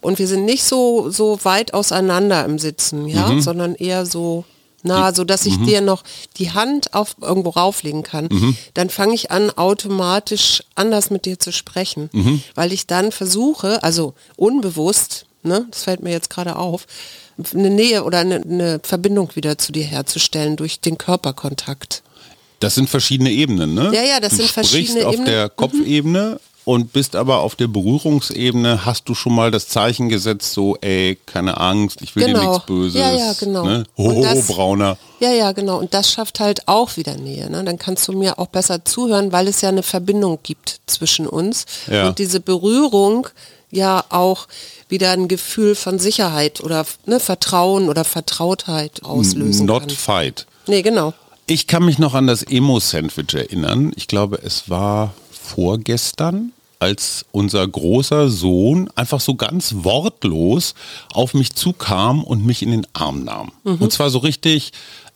und 0.04 0.18
wir 0.18 0.28
sind 0.28 0.44
nicht 0.44 0.64
so, 0.64 1.10
so 1.10 1.38
weit 1.44 1.74
auseinander 1.74 2.44
im 2.44 2.58
Sitzen, 2.58 3.08
ja, 3.08 3.28
mhm. 3.28 3.40
sondern 3.40 3.74
eher 3.74 4.06
so 4.06 4.44
nah, 4.84 5.14
so 5.14 5.24
dass 5.24 5.46
ich 5.46 5.58
mhm. 5.58 5.66
dir 5.66 5.80
noch 5.80 6.04
die 6.36 6.52
Hand 6.52 6.94
auf 6.94 7.16
irgendwo 7.20 7.50
rauflegen 7.50 8.02
kann, 8.02 8.28
mhm. 8.30 8.56
dann 8.74 8.90
fange 8.90 9.14
ich 9.14 9.30
an, 9.30 9.50
automatisch 9.50 10.62
anders 10.74 11.10
mit 11.10 11.24
dir 11.24 11.38
zu 11.38 11.52
sprechen, 11.52 12.10
mhm. 12.12 12.42
weil 12.54 12.72
ich 12.72 12.86
dann 12.86 13.10
versuche, 13.10 13.82
also 13.82 14.14
unbewusst, 14.36 15.26
ne, 15.42 15.66
das 15.70 15.84
fällt 15.84 16.02
mir 16.02 16.12
jetzt 16.12 16.30
gerade 16.30 16.56
auf, 16.56 16.86
eine 17.52 17.70
Nähe 17.70 18.04
oder 18.04 18.18
eine, 18.18 18.42
eine 18.42 18.80
Verbindung 18.82 19.34
wieder 19.34 19.58
zu 19.58 19.72
dir 19.72 19.84
herzustellen 19.84 20.56
durch 20.56 20.80
den 20.80 20.98
Körperkontakt. 20.98 22.02
Das 22.60 22.76
sind 22.76 22.88
verschiedene 22.88 23.30
Ebenen, 23.30 23.74
ne? 23.74 23.90
Ja, 23.92 24.02
ja, 24.02 24.20
das 24.20 24.32
du 24.32 24.36
sind 24.36 24.50
verschiedene 24.50 25.06
auf 25.06 25.14
Ebenen. 25.14 25.28
auf 25.28 25.32
der 25.32 25.44
mhm. 25.46 25.56
Kopfebene 25.56 26.40
und 26.64 26.92
bist 26.92 27.14
aber 27.14 27.40
auf 27.40 27.56
der 27.56 27.68
Berührungsebene, 27.68 28.84
hast 28.84 29.08
du 29.08 29.14
schon 29.14 29.34
mal 29.34 29.50
das 29.50 29.68
Zeichen 29.68 30.08
gesetzt, 30.08 30.52
so, 30.52 30.76
ey, 30.80 31.18
keine 31.26 31.58
Angst, 31.58 32.00
ich 32.02 32.16
will 32.16 32.26
genau. 32.26 32.40
dir 32.40 32.48
nichts 32.48 32.66
Böses. 32.66 33.00
Ja, 33.00 33.12
ja, 33.12 33.32
genau. 33.38 33.64
Ne? 33.64 33.84
Hoho, 33.96 34.22
das, 34.22 34.46
Brauner. 34.46 34.96
Ja, 35.20 35.30
ja, 35.30 35.52
genau. 35.52 35.78
Und 35.78 35.92
das 35.92 36.10
schafft 36.10 36.40
halt 36.40 36.66
auch 36.66 36.96
wieder 36.96 37.16
Nähe. 37.16 37.50
Ne? 37.50 37.64
Dann 37.64 37.78
kannst 37.78 38.08
du 38.08 38.12
mir 38.12 38.38
auch 38.38 38.46
besser 38.46 38.84
zuhören, 38.84 39.32
weil 39.32 39.48
es 39.48 39.60
ja 39.60 39.68
eine 39.68 39.82
Verbindung 39.82 40.38
gibt 40.42 40.80
zwischen 40.86 41.26
uns. 41.26 41.66
Ja. 41.90 42.08
Und 42.08 42.18
diese 42.18 42.40
Berührung 42.40 43.28
ja 43.70 44.04
auch 44.08 44.46
wieder 44.88 45.10
ein 45.10 45.28
Gefühl 45.28 45.74
von 45.74 45.98
Sicherheit 45.98 46.60
oder 46.62 46.86
ne, 47.06 47.20
Vertrauen 47.20 47.88
oder 47.88 48.04
Vertrautheit 48.04 49.02
auslösen 49.02 49.66
Not 49.66 49.80
kann. 49.80 49.90
fight. 49.90 50.46
Nee, 50.66 50.82
genau. 50.82 51.12
Ich 51.46 51.66
kann 51.66 51.84
mich 51.84 51.98
noch 51.98 52.14
an 52.14 52.26
das 52.26 52.42
Emo-Sandwich 52.42 53.34
erinnern. 53.34 53.92
Ich 53.96 54.08
glaube, 54.08 54.40
es 54.42 54.70
war 54.70 55.12
vorgestern, 55.44 56.52
als 56.80 57.24
unser 57.32 57.66
großer 57.66 58.28
Sohn 58.28 58.90
einfach 58.94 59.20
so 59.20 59.34
ganz 59.36 59.74
wortlos 59.78 60.74
auf 61.12 61.34
mich 61.34 61.54
zukam 61.54 62.24
und 62.24 62.44
mich 62.44 62.62
in 62.62 62.70
den 62.70 62.86
Arm 62.92 63.24
nahm. 63.24 63.52
Mhm. 63.64 63.76
Und 63.76 63.92
zwar 63.92 64.10
so 64.10 64.18
richtig 64.18 64.72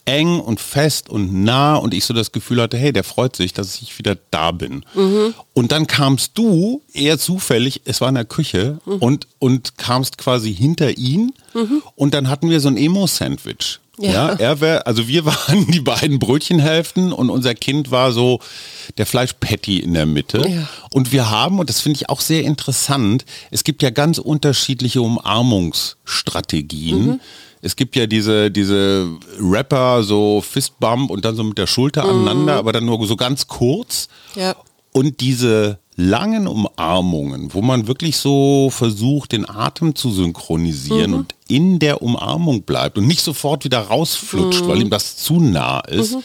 eng 0.09 0.41
und 0.41 0.59
fest 0.59 1.11
und 1.11 1.45
nah 1.45 1.77
und 1.77 1.93
ich 1.93 2.07
so 2.07 2.15
das 2.15 2.33
Gefühl 2.33 2.63
hatte, 2.63 2.79
hey, 2.79 2.95
der 2.95 3.05
freut 3.05 3.37
sich, 3.37 3.53
dass 3.53 3.83
ich 3.83 3.99
wieder 3.99 4.17
da 4.31 4.53
bin. 4.53 4.85
Mhm. 4.95 5.35
Und 5.53 5.71
dann 5.71 5.87
kamst 5.87 6.33
du 6.39 6.81
eher 6.95 7.19
zufällig, 7.19 7.83
es 7.85 8.01
war 8.01 8.09
in 8.09 8.15
der 8.15 8.25
Küche 8.25 8.79
mhm. 8.87 8.95
und, 8.95 9.27
und 9.39 9.77
kamst 9.77 10.17
quasi 10.17 10.55
hinter 10.55 10.97
ihn 10.97 11.35
mhm. 11.53 11.83
und 11.95 12.15
dann 12.15 12.31
hatten 12.31 12.49
wir 12.49 12.61
so 12.61 12.69
ein 12.69 12.79
Emo-Sandwich. 12.79 13.81
Ja. 14.01 14.13
ja, 14.13 14.33
er 14.35 14.61
wäre, 14.61 14.87
also 14.87 15.09
wir 15.09 15.25
waren 15.27 15.67
die 15.69 15.81
beiden 15.81 16.19
Brötchenhälften 16.19 17.13
und 17.13 17.31
unser 17.31 17.55
Kind 17.55 17.91
war 17.91 18.13
so 18.13 18.41
der 18.97 19.07
Fleischpatty 19.07 19.81
in 19.81 19.95
der 19.95 20.07
Mitte. 20.07 20.47
Ja. 20.49 20.69
Und 20.91 21.13
wir 21.13 21.31
haben, 21.31 21.59
und 21.59 21.69
das 21.69 21.81
finde 21.81 21.97
ich 21.97 22.09
auch 22.09 22.21
sehr 22.21 22.45
interessant, 22.45 23.25
es 23.51 23.65
gibt 23.65 23.83
ja 23.83 23.91
ganz 23.91 24.19
unterschiedliche 24.19 25.03
Umarmungsstrategien. 25.03 27.07
Mhm. 27.07 27.21
Es 27.61 27.75
gibt 27.75 27.97
ja 27.97 28.07
diese, 28.07 28.53
diese 28.53 29.09
Rapper, 29.41 30.05
so 30.05 30.41
Fistbump 30.41 31.11
und 31.11 31.25
dann 31.25 31.35
so 31.35 31.43
mit 31.43 31.59
der 31.59 31.67
Schulter 31.67 32.05
mhm. 32.05 32.11
aneinander, 32.11 32.55
aber 32.55 32.73
dann 32.73 32.85
nur 32.85 33.05
so 33.07 33.17
ganz 33.17 33.49
kurz. 33.49 34.09
Ja. 34.37 34.55
Und 34.93 35.21
diese 35.21 35.81
langen 35.99 36.47
Umarmungen, 36.47 37.53
wo 37.53 37.61
man 37.61 37.89
wirklich 37.89 38.19
so 38.19 38.71
versucht, 38.71 39.33
den 39.33 39.51
Atem 39.51 39.97
zu 39.97 40.13
synchronisieren 40.13 41.11
mhm. 41.11 41.17
und 41.17 41.35
in 41.49 41.81
der 41.81 42.03
Umarmung 42.03 42.63
bleibt 42.63 42.99
und 42.99 43.09
nicht 43.09 43.21
sofort 43.21 43.65
wieder 43.65 43.81
rausflutscht, 43.81 44.63
mhm. 44.63 44.69
weil 44.69 44.81
ihm 44.81 44.91
das 44.91 45.17
zu 45.17 45.41
nah 45.41 45.81
ist. 45.81 46.15
Mhm. 46.15 46.23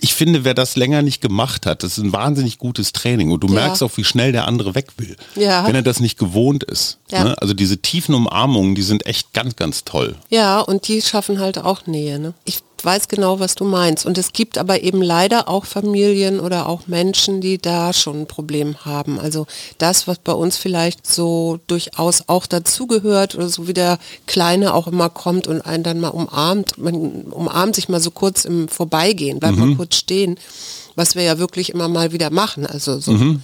Ich 0.00 0.14
finde, 0.14 0.44
wer 0.44 0.54
das 0.54 0.76
länger 0.76 1.02
nicht 1.02 1.20
gemacht 1.20 1.66
hat, 1.66 1.82
das 1.82 1.98
ist 1.98 2.04
ein 2.04 2.12
wahnsinnig 2.14 2.56
gutes 2.56 2.92
Training 2.92 3.30
und 3.30 3.40
du 3.40 3.48
ja. 3.48 3.54
merkst 3.54 3.82
auch, 3.82 3.94
wie 3.96 4.04
schnell 4.04 4.32
der 4.32 4.46
andere 4.46 4.74
weg 4.74 4.86
will, 4.96 5.16
ja. 5.34 5.66
wenn 5.66 5.74
er 5.74 5.82
das 5.82 6.00
nicht 6.00 6.18
gewohnt 6.18 6.64
ist. 6.64 6.98
Ja. 7.10 7.24
Ne? 7.24 7.42
Also 7.42 7.52
diese 7.52 7.78
tiefen 7.78 8.14
Umarmungen, 8.14 8.74
die 8.74 8.82
sind 8.82 9.04
echt 9.06 9.34
ganz, 9.34 9.56
ganz 9.56 9.84
toll. 9.84 10.16
Ja, 10.30 10.60
und 10.60 10.88
die 10.88 11.02
schaffen 11.02 11.40
halt 11.40 11.58
auch 11.58 11.86
Nähe. 11.86 12.18
Ne? 12.18 12.32
Ich 12.44 12.62
weiß 12.84 13.08
genau, 13.08 13.40
was 13.40 13.54
du 13.54 13.64
meinst. 13.64 14.06
Und 14.06 14.18
es 14.18 14.32
gibt 14.32 14.58
aber 14.58 14.82
eben 14.82 15.02
leider 15.02 15.48
auch 15.48 15.64
Familien 15.64 16.40
oder 16.40 16.68
auch 16.68 16.86
Menschen, 16.86 17.40
die 17.40 17.58
da 17.58 17.92
schon 17.92 18.20
ein 18.20 18.26
Problem 18.26 18.84
haben. 18.84 19.18
Also 19.18 19.46
das, 19.78 20.06
was 20.06 20.18
bei 20.18 20.32
uns 20.32 20.56
vielleicht 20.56 21.06
so 21.06 21.60
durchaus 21.66 22.24
auch 22.28 22.46
dazugehört 22.46 23.34
oder 23.34 23.48
so 23.48 23.68
wie 23.68 23.74
der 23.74 23.98
Kleine 24.26 24.74
auch 24.74 24.86
immer 24.86 25.08
kommt 25.08 25.46
und 25.46 25.62
einen 25.62 25.82
dann 25.82 26.00
mal 26.00 26.08
umarmt. 26.08 26.78
Man 26.78 27.22
umarmt 27.30 27.74
sich 27.74 27.88
mal 27.88 28.00
so 28.00 28.10
kurz 28.10 28.44
im 28.44 28.68
Vorbeigehen, 28.68 29.40
bleibt 29.40 29.56
mhm. 29.56 29.70
mal 29.70 29.76
kurz 29.76 29.96
stehen, 29.96 30.38
was 30.94 31.14
wir 31.14 31.22
ja 31.22 31.38
wirklich 31.38 31.70
immer 31.70 31.88
mal 31.88 32.12
wieder 32.12 32.30
machen. 32.30 32.66
Also 32.66 32.98
so. 33.00 33.12
Mhm 33.12 33.42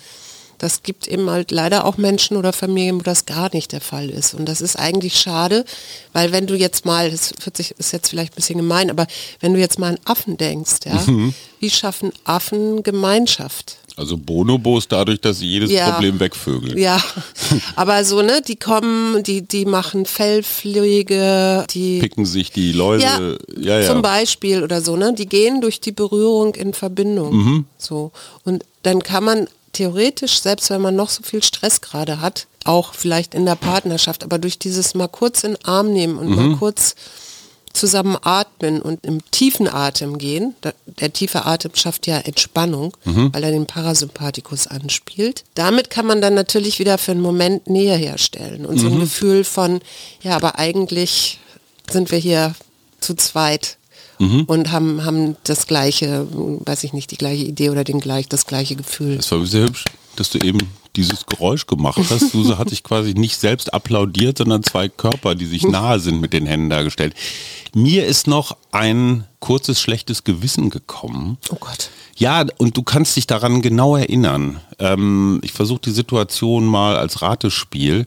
das 0.64 0.83
gibt 0.83 1.07
eben 1.07 1.29
halt 1.29 1.50
leider 1.50 1.85
auch 1.85 1.98
Menschen 1.98 2.38
oder 2.38 2.55
Familien, 2.55 2.96
wo 2.96 3.03
das 3.03 3.27
gar 3.27 3.50
nicht 3.53 3.72
der 3.72 3.83
Fall 3.83 4.09
ist. 4.09 4.33
Und 4.33 4.46
das 4.46 4.62
ist 4.62 4.77
eigentlich 4.77 5.20
schade, 5.20 5.66
weil 6.14 6.33
wenn 6.33 6.46
du 6.46 6.55
jetzt 6.55 6.87
mal, 6.87 7.11
das 7.11 7.33
ist 7.33 7.92
jetzt 7.92 8.09
vielleicht 8.09 8.33
ein 8.33 8.37
bisschen 8.37 8.57
gemein, 8.57 8.90
aber 8.90 9.07
wenn 9.40 9.53
du 9.53 9.61
jetzt 9.61 9.79
mal 9.79 9.92
an 9.92 10.00
Affen 10.07 10.38
denkst, 10.38 10.87
ja, 10.87 11.05
mhm. 11.07 11.35
wie 11.61 11.68
schaffen 11.68 12.12
Affen 12.24 12.83
Gemeinschaft? 12.83 13.77
Also 13.96 14.16
Bonobos 14.16 14.88
dadurch, 14.88 15.20
dass 15.20 15.40
sie 15.40 15.46
jedes 15.46 15.70
ja, 15.70 15.90
Problem 15.90 16.18
wegvögeln. 16.18 16.79
Ja, 16.79 16.98
aber 17.77 18.03
so, 18.05 18.22
ne, 18.22 18.40
die 18.40 18.57
kommen, 18.57 19.22
die, 19.22 19.42
die 19.42 19.66
machen 19.66 20.07
Fellpflege, 20.07 21.66
die 21.70 22.00
picken 22.00 22.24
sich 22.24 22.50
die 22.50 22.72
Läuse, 22.72 23.05
ja, 23.05 23.20
ja, 23.61 23.81
ja, 23.81 23.87
zum 23.87 24.00
Beispiel 24.00 24.62
oder 24.62 24.81
so, 24.81 24.96
ne, 24.96 25.12
die 25.12 25.27
gehen 25.27 25.61
durch 25.61 25.79
die 25.81 25.92
Berührung 25.92 26.55
in 26.55 26.72
Verbindung. 26.72 27.37
Mhm. 27.37 27.64
So. 27.77 28.12
Und 28.44 28.64
dann 28.83 29.03
kann 29.03 29.24
man 29.24 29.46
theoretisch, 29.75 30.41
selbst 30.41 30.71
wenn 30.71 30.81
man 30.81 30.97
noch 30.97 31.11
so 31.11 31.23
viel 31.23 31.43
Stress 31.43 31.81
gerade 31.81 32.21
hat, 32.21 32.47
auch 32.65 32.95
vielleicht 32.95 33.35
in 33.35 33.45
der 33.45 33.57
Partnerschaft, 33.57 34.25
aber 34.25 34.39
durch 34.39 34.59
dieses 34.59 34.95
mal 34.95 35.09
kurz 35.09 35.45
in 35.45 35.55
den 35.55 35.65
Arm 35.65 35.93
nehmen 35.93 36.19
und 36.19 36.31
mhm. 36.31 36.35
mal 36.35 36.57
kurz 36.57 36.95
zusammen 37.75 38.17
atmen 38.23 38.81
und 38.81 39.05
im 39.05 39.21
tiefen 39.33 39.69
Atem 39.69 40.17
gehen, 40.17 40.55
der, 41.01 41.13
tiefe 41.13 41.45
Atem 41.45 41.73
schafft 41.75 42.07
ja 42.07 42.19
Entspannung, 42.19 42.97
mhm. 43.05 43.35
weil 43.35 43.43
er 43.43 43.51
den 43.51 43.67
Parasympathikus 43.67 44.69
anspielt. 44.69 45.45
Damit 45.55 45.91
kann 45.91 46.07
man 46.07 46.21
dann 46.21 46.35
natürlich 46.35 46.79
wieder 46.79 46.99
für 46.99 47.11
einen 47.11 47.21
Moment 47.21 47.69
Nähe 47.69 47.97
herstellen 47.97 48.65
und 48.65 48.77
mhm. 48.77 48.81
so 48.81 48.87
ein 48.87 48.95
mhm. 48.95 49.01
Gefühl 49.01 49.45
von, 49.45 49.81
ja, 50.23 50.37
aber 50.37 50.59
eigentlich 50.59 51.41
sind 51.91 52.13
wir 52.13 52.19
hier 52.19 52.55
zu 53.01 53.15
zweit 53.15 53.77
mhm. 54.18 54.44
und 54.44 54.72
haben, 54.72 55.05
haben 55.05 55.37
das 55.44 55.66
gleiche, 55.66 56.27
weiß 56.31 56.85
ich 56.85 56.92
nicht, 56.92 57.11
die 57.11 57.16
gleiche 57.16 57.44
Idee 57.44 57.70
oder 57.70 57.85
den 57.85 58.00
gleich, 58.00 58.29
das 58.29 58.46
gleiche 58.46 58.77
Gefühl. 58.77 59.16
Das 59.16 59.31
war 59.31 59.44
sehr 59.46 59.64
hübsch, 59.64 59.85
dass 60.16 60.31
du 60.31 60.38
eben 60.38 60.59
dieses 60.96 61.27
Geräusch 61.27 61.66
gemacht 61.66 62.00
hast. 62.11 62.33
Du 62.33 62.57
hat 62.59 62.70
sich 62.70 62.83
quasi 62.83 63.14
nicht 63.14 63.38
selbst 63.38 63.72
applaudiert, 63.74 64.38
sondern 64.38 64.62
zwei 64.62 64.88
Körper, 64.88 65.35
die 65.35 65.46
sich 65.46 65.64
nahe 65.64 65.98
sind, 65.98 66.20
mit 66.20 66.33
den 66.33 66.46
Händen 66.46 66.70
dargestellt. 66.70 67.14
Mir 67.74 68.07
ist 68.07 68.27
noch 68.27 68.57
ein 68.70 69.24
kurzes 69.40 69.81
schlechtes 69.81 70.24
Gewissen 70.24 70.70
gekommen. 70.70 71.38
Oh 71.50 71.57
Gott. 71.59 71.90
Ja, 72.16 72.46
und 72.59 72.77
du 72.77 72.83
kannst 72.83 73.16
dich 73.16 73.27
daran 73.27 73.61
genau 73.61 73.96
erinnern. 73.96 74.61
Ähm, 74.79 75.40
ich 75.42 75.53
versuche 75.53 75.81
die 75.81 75.90
Situation 75.90 76.64
mal 76.64 76.96
als 76.96 77.22
Ratespiel 77.22 78.07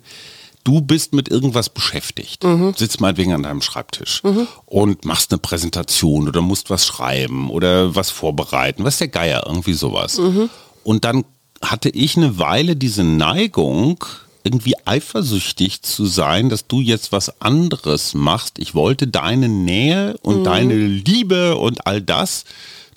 du 0.67 0.81
bist 0.81 1.13
mit 1.13 1.29
irgendwas 1.29 1.69
beschäftigt, 1.69 2.43
mhm. 2.43 2.73
sitzt 2.75 2.99
meinetwegen 2.99 3.31
an 3.31 3.43
deinem 3.43 3.61
Schreibtisch 3.61 4.21
mhm. 4.23 4.47
und 4.65 5.05
machst 5.05 5.31
eine 5.31 5.39
Präsentation 5.39 6.27
oder 6.27 6.41
musst 6.41 6.69
was 6.69 6.85
schreiben 6.85 7.49
oder 7.49 7.95
was 7.95 8.11
vorbereiten, 8.11 8.83
was 8.83 8.97
der 8.97 9.07
Geier, 9.07 9.43
irgendwie 9.45 9.73
sowas. 9.73 10.17
Mhm. 10.17 10.49
Und 10.83 11.05
dann 11.05 11.23
hatte 11.61 11.87
ich 11.89 12.17
eine 12.17 12.37
Weile 12.37 12.75
diese 12.75 13.05
Neigung, 13.05 14.03
irgendwie 14.43 14.75
eifersüchtig 14.85 15.83
zu 15.83 16.05
sein, 16.05 16.49
dass 16.49 16.67
du 16.67 16.81
jetzt 16.81 17.13
was 17.13 17.41
anderes 17.41 18.13
machst. 18.13 18.59
Ich 18.59 18.75
wollte 18.75 19.07
deine 19.07 19.47
Nähe 19.47 20.17
und 20.21 20.43
deine 20.43 20.75
Liebe 20.75 21.55
und 21.55 21.87
all 21.87 22.01
das. 22.01 22.43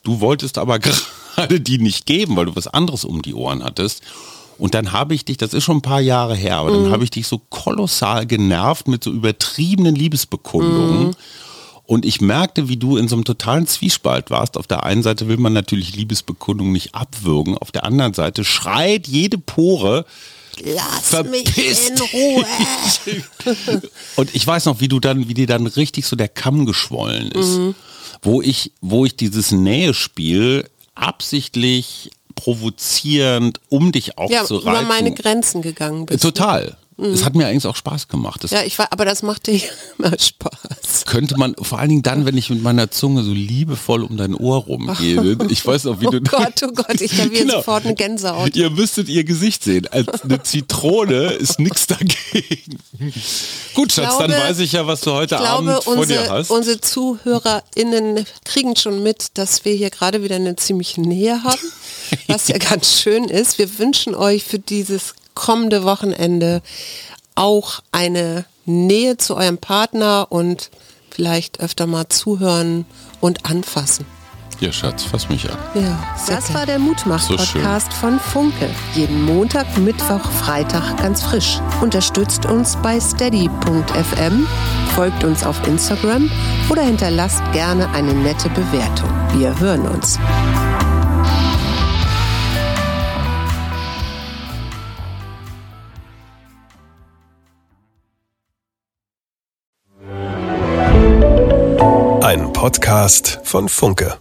Du 0.03 0.21
wolltest 0.21 0.59
aber 0.59 0.79
gerade 0.81 1.61
die 1.61 1.79
nicht 1.79 2.05
geben, 2.07 2.35
weil 2.35 2.47
du 2.47 2.57
was 2.57 2.67
anderes 2.67 3.05
um 3.05 3.23
die 3.23 3.35
Ohren 3.35 3.63
hattest. 3.63 4.03
Und 4.61 4.75
dann 4.75 4.93
habe 4.93 5.15
ich 5.15 5.25
dich, 5.25 5.39
das 5.39 5.55
ist 5.55 5.65
schon 5.65 5.79
ein 5.79 5.83
paar 5.83 6.01
Jahre 6.01 6.37
her, 6.37 6.57
aber 6.57 6.71
mhm. 6.71 6.85
dann 6.85 6.93
habe 6.93 7.05
ich 7.05 7.11
dich 7.11 7.27
so 7.27 7.41
kolossal 7.49 8.27
genervt 8.27 8.89
mit 8.89 9.03
so 9.03 9.11
übertriebenen 9.11 9.95
Liebesbekundungen. 9.95 11.09
Mhm. 11.09 11.15
Und 11.87 12.05
ich 12.05 12.21
merkte, 12.21 12.69
wie 12.69 12.77
du 12.77 12.97
in 12.97 13.09
so 13.09 13.17
einem 13.17 13.25
totalen 13.25 13.67
Zwiespalt 13.67 14.31
warst. 14.31 14.57
Auf 14.57 14.67
der 14.67 14.85
einen 14.85 15.03
Seite 15.03 15.29
will 15.29 15.39
man 15.39 15.55
natürlich 15.55 15.97
Liebesbekundungen 15.97 16.73
nicht 16.73 16.95
abwürgen, 16.95 17.59
auf 17.59 17.73
der 17.73 17.85
anderen 17.85 18.15
Seite 18.15 18.45
schreit 18.45 19.09
jede 19.09 19.39
Pore 19.39 20.05
Lass 20.63 21.09
Verpiss 21.09 21.57
mich 21.57 21.91
in 21.91 21.99
Ruhe. 22.13 22.45
und 24.17 24.35
ich 24.35 24.47
weiß 24.47 24.67
noch, 24.67 24.81
wie 24.81 24.89
du 24.89 25.01
dann, 25.01 25.27
wie 25.27 25.35
dir 25.35 25.47
dann 25.47 25.67
richtig 25.67 26.07
so 26.07 26.17
der 26.17 26.29
Kamm 26.29 26.67
geschwollen 26.67 27.31
ist. 27.33 27.57
Mhm. 27.57 27.75
Wo 28.23 28.43
ich, 28.43 28.73
wo 28.83 29.07
ich 29.07 29.17
dieses 29.17 29.53
Nähespiel 29.53 30.69
absichtlich 30.95 32.11
provozierend, 32.41 33.61
um 33.69 33.93
dich 33.93 34.17
auch 34.17 34.31
ja, 34.31 34.45
über 34.49 34.83
meine 34.83 35.13
Grenzen 35.13 35.61
gegangen 35.61 36.07
bist. 36.07 36.23
Total. 36.23 36.77
Es 37.03 37.25
hat 37.25 37.35
mir 37.35 37.47
eigentlich 37.47 37.67
auch 37.67 37.77
Spaß 37.77 38.09
gemacht. 38.09 38.45
Das 38.45 38.51
ja, 38.51 38.63
ich 38.63 38.79
war, 38.79 38.93
aber 38.93 39.05
das 39.05 39.23
machte 39.23 39.51
immer 39.99 40.19
Spaß. 40.19 41.05
Könnte 41.07 41.37
man, 41.39 41.55
vor 41.61 41.79
allen 41.79 41.89
Dingen 41.89 42.03
dann, 42.03 42.27
wenn 42.27 42.37
ich 42.37 42.51
mit 42.51 42.63
meiner 42.63 42.91
Zunge 42.91 43.23
so 43.23 43.33
liebevoll 43.33 44.03
um 44.05 44.17
dein 44.17 44.35
Ohr 44.35 44.59
rumgehe. 44.65 45.39
Ich 45.51 45.67
weiß 45.67 45.87
auch, 45.87 46.01
wie 46.01 46.07
oh 46.07 46.11
du. 46.11 46.19
Oh 46.33 46.39
Gott, 46.39 46.63
oh 46.63 46.73
Gott, 46.73 47.01
ich 47.01 47.19
habe 47.19 47.31
genau. 47.31 47.57
sofort 47.57 47.85
eine 47.85 47.95
Gänsehaut. 47.95 48.55
Ihr 48.55 48.71
müsstet 48.71 49.09
ihr 49.09 49.25
Gesicht 49.25 49.65
sehen. 49.65 49.89
Als 49.91 50.23
eine 50.23 50.43
Zitrone 50.43 51.33
ist 51.33 51.59
nichts 51.59 51.87
dagegen. 51.87 52.79
Gut, 53.75 53.93
Schatz, 53.93 54.17
glaube, 54.17 54.33
dann 54.33 54.43
weiß 54.43 54.59
ich 54.61 54.73
ja, 54.73 54.87
was 54.87 55.01
du 55.01 55.13
heute 55.13 55.37
glaube, 55.37 55.49
Abend 55.73 55.85
vor 55.85 55.97
unsere, 55.97 56.23
dir 56.23 56.31
hast. 56.31 56.51
Unsere 56.51 56.81
ZuhörerInnen 56.81 58.27
kriegen 58.45 58.77
schon 58.77 59.03
mit, 59.03 59.39
dass 59.39 59.65
wir 59.65 59.73
hier 59.73 59.91
gerade 59.91 60.23
wieder 60.23 60.37
eine 60.37 60.57
ziemliche 60.57 61.01
Nähe 61.01 61.43
haben, 61.43 61.73
was 62.29 62.49
ja 62.49 62.59
ganz 62.59 63.01
schön 63.01 63.25
ist. 63.25 63.59
Wir 63.59 63.79
wünschen 63.79 64.15
euch 64.15 64.45
für 64.45 64.59
dieses 64.59 65.15
kommende 65.35 65.85
Wochenende 65.85 66.63
auch 67.35 67.81
eine 67.93 68.45
Nähe 68.67 69.17
zu 69.17 69.37
eurem 69.37 69.59
Partner 69.59 70.27
und 70.31 70.71
vielleicht 71.11 71.61
öfter 71.61 71.87
mal 71.87 72.09
zuhören 72.09 72.85
und 73.21 73.47
anfassen. 73.47 74.07
Ja, 74.61 74.71
Schatz, 74.71 75.05
fass 75.05 75.31
mich 75.31 75.51
an. 75.51 75.57
Ja, 75.75 75.99
das 76.29 76.53
war 76.53 76.67
der 76.67 76.79
Mutmach-Podcast 76.79 77.93
so 77.93 77.99
von 77.99 78.21
Funke. 78.21 78.69
Jeden 78.95 79.25
Montag, 79.25 79.79
Mittwoch, 79.79 80.21
Freitag 80.33 80.99
ganz 80.99 81.23
frisch. 81.23 81.59
Unterstützt 81.81 82.45
uns 82.45 82.77
bei 82.83 83.01
steady.fm, 83.01 84.47
folgt 84.95 85.25
uns 85.25 85.45
auf 85.45 85.67
Instagram 85.67 86.31
oder 86.69 86.83
hinterlasst 86.83 87.41
gerne 87.53 87.89
eine 87.91 88.13
nette 88.13 88.51
Bewertung. 88.51 89.11
Wir 89.33 89.59
hören 89.59 89.89
uns. 89.89 90.19
Podcast 102.61 103.41
von 103.43 103.71
Funke. 103.71 104.19